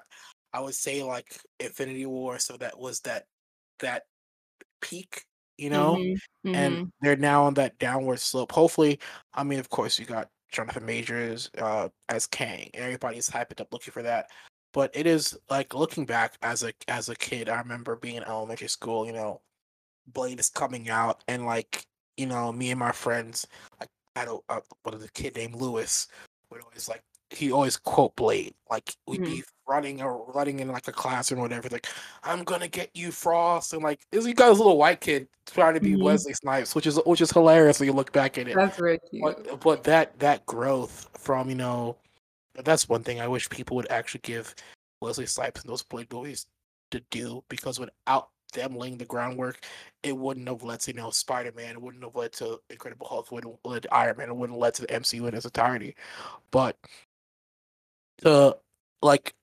[0.54, 3.26] I would say like Infinity War, so that was that
[3.80, 4.04] that
[4.82, 5.24] peak,
[5.58, 6.56] you know, mhm, mhm.
[6.56, 8.52] and they're now on that downward slope.
[8.52, 9.00] Hopefully,
[9.34, 12.70] I mean, of course, you got Jonathan Majors uh, as Kang.
[12.74, 14.28] Everybody's hyped up looking for that.
[14.74, 18.24] But it is like looking back as a as a kid, I remember being in
[18.24, 19.06] elementary school.
[19.06, 19.42] You know,
[20.08, 21.86] Blade is coming out, and like
[22.18, 23.48] you know, me and my friends,
[23.80, 26.08] like I had a uh, what is a kid named Lewis
[26.50, 28.54] would always like he always quote Blade.
[28.70, 31.70] Like we'd be running or running in like a class or whatever.
[31.70, 31.88] Like
[32.24, 35.74] I'm gonna get you, Frost, and like this you got this little white kid trying
[35.74, 36.04] to be Mhm.
[36.04, 38.56] Wesley Snipes, which is which is hilarious when you look back at it.
[38.56, 39.24] That's cute.
[39.24, 41.96] But but that that growth from you know,
[42.56, 44.56] that's one thing I wish people would actually give
[45.02, 46.46] Wesley Snipes and those Blade movies
[46.92, 49.66] to do because without them laying the groundwork,
[50.04, 53.08] it wouldn't have led to you know Spider Man, it wouldn't have led to Incredible
[53.08, 55.46] Hulk, wouldn't led to Iron Man, it wouldn't have led to the MCU in its
[55.46, 55.96] entirety.
[56.52, 56.78] But
[58.20, 58.58] to
[59.02, 59.34] like,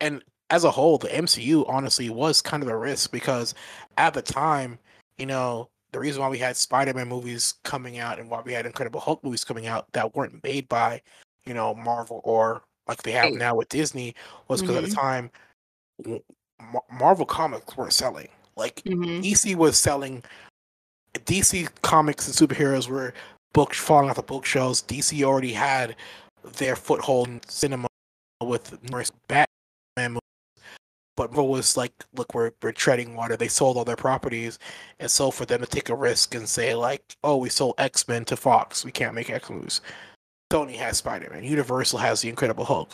[0.00, 3.54] and as a whole, the MCU honestly was kind of a risk because
[3.96, 4.78] at the time,
[5.18, 8.66] you know, the reason why we had Spider-Man movies coming out and why we had
[8.66, 11.00] Incredible Hulk movies coming out that weren't made by,
[11.44, 14.14] you know, Marvel or like they have now with Disney
[14.48, 14.84] was because mm-hmm.
[14.84, 16.16] at the mm-hmm.
[16.16, 18.28] time Marvel comics weren't selling.
[18.56, 19.20] Like mm-hmm.
[19.20, 20.22] DC was selling
[21.14, 23.14] DC comics and superheroes were
[23.52, 24.82] books falling off the bookshelves.
[24.82, 25.96] DC already had
[26.56, 27.88] their foothold in cinema
[28.42, 30.20] with numerous Batman movies
[31.18, 33.36] but Marvel was like, look, we're we're treading water.
[33.36, 34.60] They sold all their properties,
[35.00, 38.06] and so for them to take a risk and say like, oh, we sold X
[38.06, 39.80] Men to Fox, we can't make X movies.
[40.52, 41.44] Sony has Spider Man.
[41.44, 42.90] Universal has the Incredible Hulk,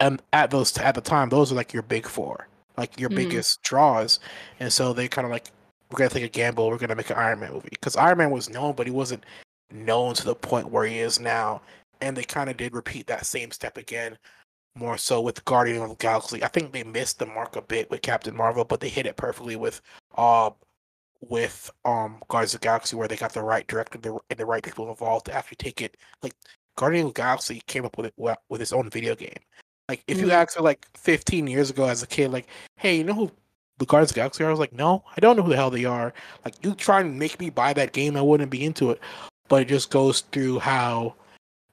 [0.00, 3.16] and at those at the time, those are like your big four, like your mm-hmm.
[3.16, 4.20] biggest draws,
[4.60, 5.50] and so they kind of like,
[5.90, 6.68] we're gonna take a gamble.
[6.68, 9.24] We're gonna make an Iron Man movie because Iron Man was known, but he wasn't
[9.72, 11.60] known to the point where he is now.
[12.00, 14.18] And they kind of did repeat that same step again
[14.76, 16.44] more so with Guardian of the Galaxy.
[16.44, 19.16] I think they missed the mark a bit with Captain Marvel, but they hit it
[19.16, 19.80] perfectly with
[20.16, 20.50] uh
[21.20, 23.98] with um Guardians of the Galaxy where they got the right director
[24.30, 26.34] and the right people involved to actually take it like
[26.76, 28.14] Guardian of the Galaxy came up with it
[28.48, 29.38] with its own video game.
[29.88, 30.26] Like if mm-hmm.
[30.26, 32.46] you asked her like 15 years ago as a kid, like,
[32.76, 33.32] hey, you know who
[33.78, 34.48] the Guardians of the Galaxy are?
[34.48, 36.12] I was like, no, I don't know who the hell they are.
[36.44, 39.00] Like you try and make me buy that game, I wouldn't be into it.
[39.48, 41.14] But it just goes through how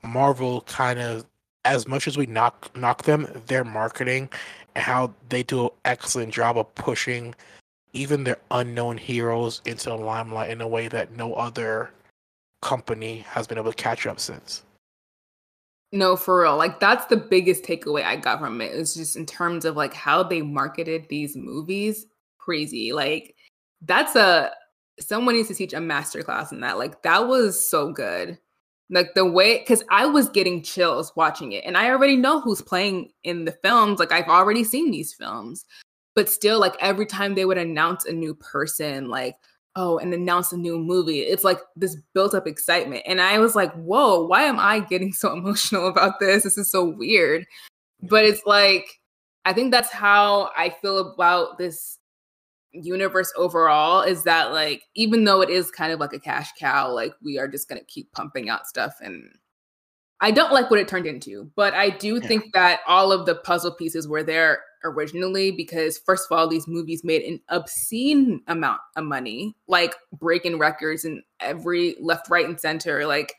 [0.03, 1.25] Marvel kind of
[1.65, 4.29] as much as we knock knock them, their marketing
[4.75, 7.33] and how they do an excellent job of pushing
[7.93, 11.91] even their unknown heroes into the limelight in a way that no other
[12.61, 14.63] company has been able to catch up since.
[15.93, 16.57] No, for real.
[16.57, 18.73] Like that's the biggest takeaway I got from it.
[18.73, 22.07] It's just in terms of like how they marketed these movies.
[22.39, 22.91] Crazy.
[22.91, 23.35] Like
[23.83, 24.51] that's a
[24.99, 26.79] someone needs to teach a master class in that.
[26.79, 28.39] Like that was so good.
[28.89, 32.61] Like the way, because I was getting chills watching it, and I already know who's
[32.61, 33.99] playing in the films.
[33.99, 35.63] Like I've already seen these films,
[36.15, 39.35] but still, like every time they would announce a new person, like
[39.75, 43.55] oh, and announce a new movie, it's like this built up excitement, and I was
[43.55, 46.43] like, whoa, why am I getting so emotional about this?
[46.43, 47.45] This is so weird,
[48.01, 48.85] but it's like
[49.45, 51.99] I think that's how I feel about this
[52.71, 56.91] universe overall is that like even though it is kind of like a cash cow
[56.91, 59.29] like we are just going to keep pumping out stuff and
[60.23, 62.27] i don't like what it turned into but i do yeah.
[62.27, 66.67] think that all of the puzzle pieces were there originally because first of all these
[66.67, 72.59] movies made an obscene amount of money like breaking records in every left right and
[72.59, 73.33] center like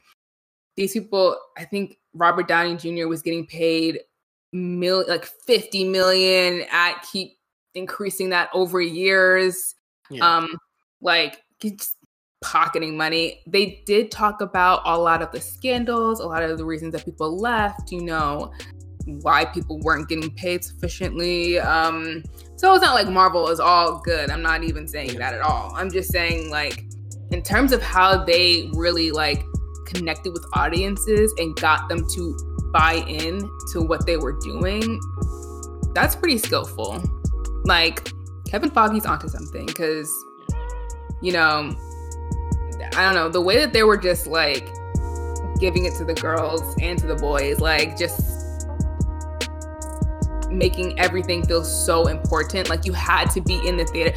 [0.77, 3.99] these people i think robert downey jr was getting paid
[4.53, 7.37] mil like 50 million at keep
[7.75, 9.75] increasing that over years.
[10.11, 10.37] Yeah.
[10.37, 10.59] Um,
[11.01, 11.43] like
[12.45, 13.43] pocketing money.
[13.47, 17.05] They did talk about a lot of the scandals, a lot of the reasons that
[17.05, 18.53] people left, you know,
[19.07, 21.59] why people weren't getting paid sufficiently.
[21.59, 22.23] Um,
[22.57, 24.31] so it's not like Marvel is all good.
[24.31, 25.73] I'm not even saying that at all.
[25.75, 26.85] I'm just saying like
[27.31, 29.43] in terms of how they really like
[29.87, 33.41] connected with audiences and got them to buy in
[33.73, 35.01] to what they were doing,
[35.95, 37.03] that's pretty skillful
[37.65, 38.11] like
[38.47, 40.13] Kevin Feige's onto something because,
[41.23, 41.75] you know,
[42.97, 44.69] I don't know, the way that they were just like
[45.59, 48.67] giving it to the girls and to the boys, like just
[50.51, 52.69] making everything feel so important.
[52.69, 54.17] Like you had to be in the theater.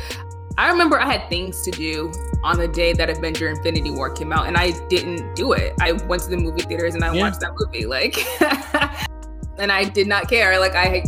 [0.57, 2.11] I remember I had things to do
[2.43, 5.73] on the day that Avenger Infinity War came out, and I didn't do it.
[5.79, 7.21] I went to the movie theaters and I yeah.
[7.21, 7.85] watched that movie.
[7.85, 8.17] Like,
[9.59, 10.59] and I did not care.
[10.59, 11.03] Like, I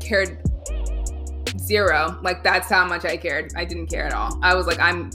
[0.00, 0.38] cared
[1.66, 2.18] zero.
[2.22, 3.52] Like that's how much I cared.
[3.56, 4.38] I didn't care at all.
[4.42, 5.10] I was like, I'm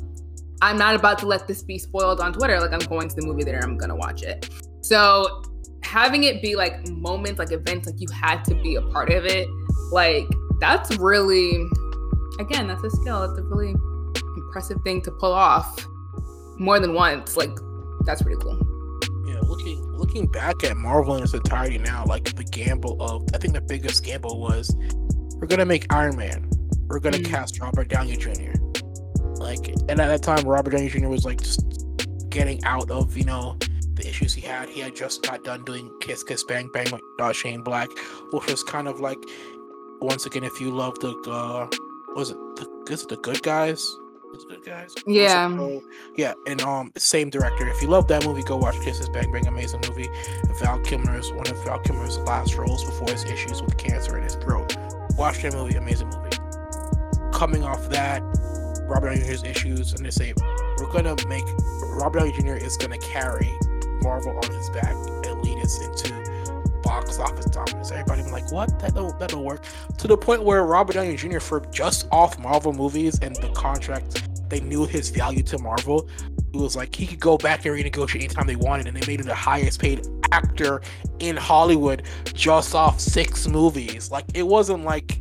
[0.62, 2.60] I'm not about to let this be spoiled on Twitter.
[2.60, 4.50] Like I'm going to the movie theater, I'm gonna watch it.
[4.82, 5.44] So
[5.84, 9.26] having it be like moments, like events, like you had to be a part of
[9.26, 9.48] it,
[9.92, 10.26] like
[10.60, 11.66] that's really
[12.40, 13.24] again, that's a skill.
[13.24, 13.76] It's a really
[14.38, 15.86] impressive thing to pull off
[16.58, 17.36] more than once.
[17.36, 17.52] Like
[18.06, 18.60] that's pretty cool.
[19.28, 23.40] Yeah, looking looking back at Marvel in its entirety now, like the gamble of I
[23.40, 24.76] think the biggest gamble was
[25.38, 26.50] we're gonna make Iron Man.
[26.88, 27.26] We're gonna mm.
[27.26, 28.61] cast Robert Downey Jr.
[29.42, 31.08] Like, and at that time, Robert Downey Jr.
[31.08, 31.66] was like just
[32.30, 33.58] getting out of you know
[33.94, 34.70] the issues he had.
[34.70, 37.90] He had just got done doing Kiss Kiss Bang Bang with uh, Shane Black,
[38.32, 39.20] which was kind of like
[40.02, 41.68] once again, if you love the uh,
[42.16, 43.86] was it the is it the Good Guys?
[44.32, 44.96] The good Guys.
[45.06, 45.80] Yeah.
[46.16, 47.68] yeah, and um, same director.
[47.68, 49.46] If you love that movie, go watch Kiss Kiss Bang Bang.
[49.46, 50.08] Amazing movie.
[50.60, 54.24] Val Kilmer is one of Val Kilmer's last roles before his issues with cancer in
[54.24, 54.76] his throat.
[55.18, 56.38] Watch that movie, amazing movie.
[57.34, 58.24] Coming off that,
[58.92, 60.34] Robert Downey Jr.'s issues, and they say
[60.78, 61.46] we're gonna make
[61.94, 62.56] Robert Downey Jr.
[62.56, 63.50] is gonna carry
[64.02, 64.94] Marvel on his back
[65.26, 66.14] and lead us into
[66.84, 67.90] box office dominance.
[67.92, 68.78] Everybody like, "What?
[68.80, 69.64] That don't that don't work."
[69.98, 71.40] To the point where Robert Downey Jr.
[71.40, 76.10] for just off Marvel movies and the contract, they knew his value to Marvel.
[76.54, 79.22] It was like he could go back and renegotiate anytime they wanted, and they made
[79.22, 80.82] him the highest paid actor
[81.20, 82.04] in Hollywood
[82.34, 84.12] just off six movies.
[84.12, 85.20] Like it wasn't like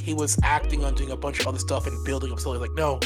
[0.00, 2.60] he was acting on doing a bunch of other stuff and building up So he's
[2.60, 3.00] Like no,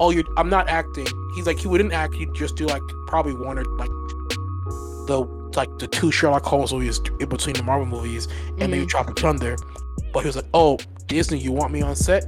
[0.00, 1.06] oh, you I'm not acting.
[1.34, 2.14] He's like he wouldn't act.
[2.14, 3.90] He'd just do like probably one or like
[5.06, 5.26] the
[5.56, 8.70] like the two Sherlock Holmes movies in between the Marvel movies, and mm-hmm.
[8.70, 9.56] maybe Tropic Thunder.
[10.12, 12.24] But he was like, "Oh, Disney, you want me on set?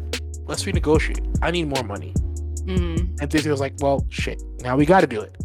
[0.46, 1.38] Let's renegotiate.
[1.42, 2.12] I need more money."
[2.64, 3.16] Mm-hmm.
[3.20, 4.42] And Disney was like, "Well, shit.
[4.60, 5.36] Now we got to do it,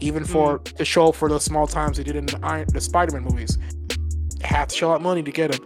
[0.00, 0.76] even for mm-hmm.
[0.76, 3.58] to show for the small times they did in the, Iron, the Spider-Man movies.
[4.42, 5.60] Have to shell out money to get them.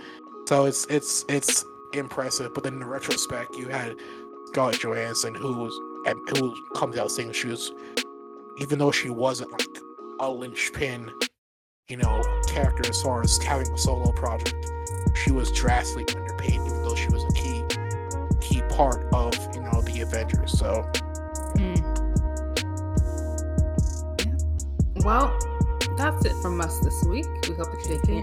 [0.46, 1.64] So it's it's it's
[1.94, 2.54] impressive.
[2.54, 3.96] But then in retrospect, you had
[4.46, 5.74] Scarlett Johansson, who's
[6.06, 7.72] and who comes out saying she was,
[8.58, 9.66] even though she wasn't like
[10.20, 11.10] a linchpin
[11.90, 14.54] you know, character as far as having a solo project.
[15.24, 17.64] She was drastically underpaid, even though she was a key
[18.40, 20.56] key part of you know the Avengers.
[20.56, 20.88] So.
[21.56, 21.96] Mm.
[25.04, 25.36] Well,
[25.96, 27.26] that's it from us this week.
[27.48, 28.22] We hope that you're taking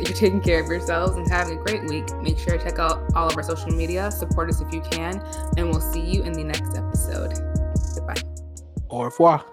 [0.00, 2.04] that you're taking care of yourselves and having a great week.
[2.22, 5.22] Make sure to check out all of our social media, support us if you can,
[5.56, 7.34] and we'll see you in the next episode.
[7.94, 8.22] Goodbye.
[8.88, 9.44] Au revoir.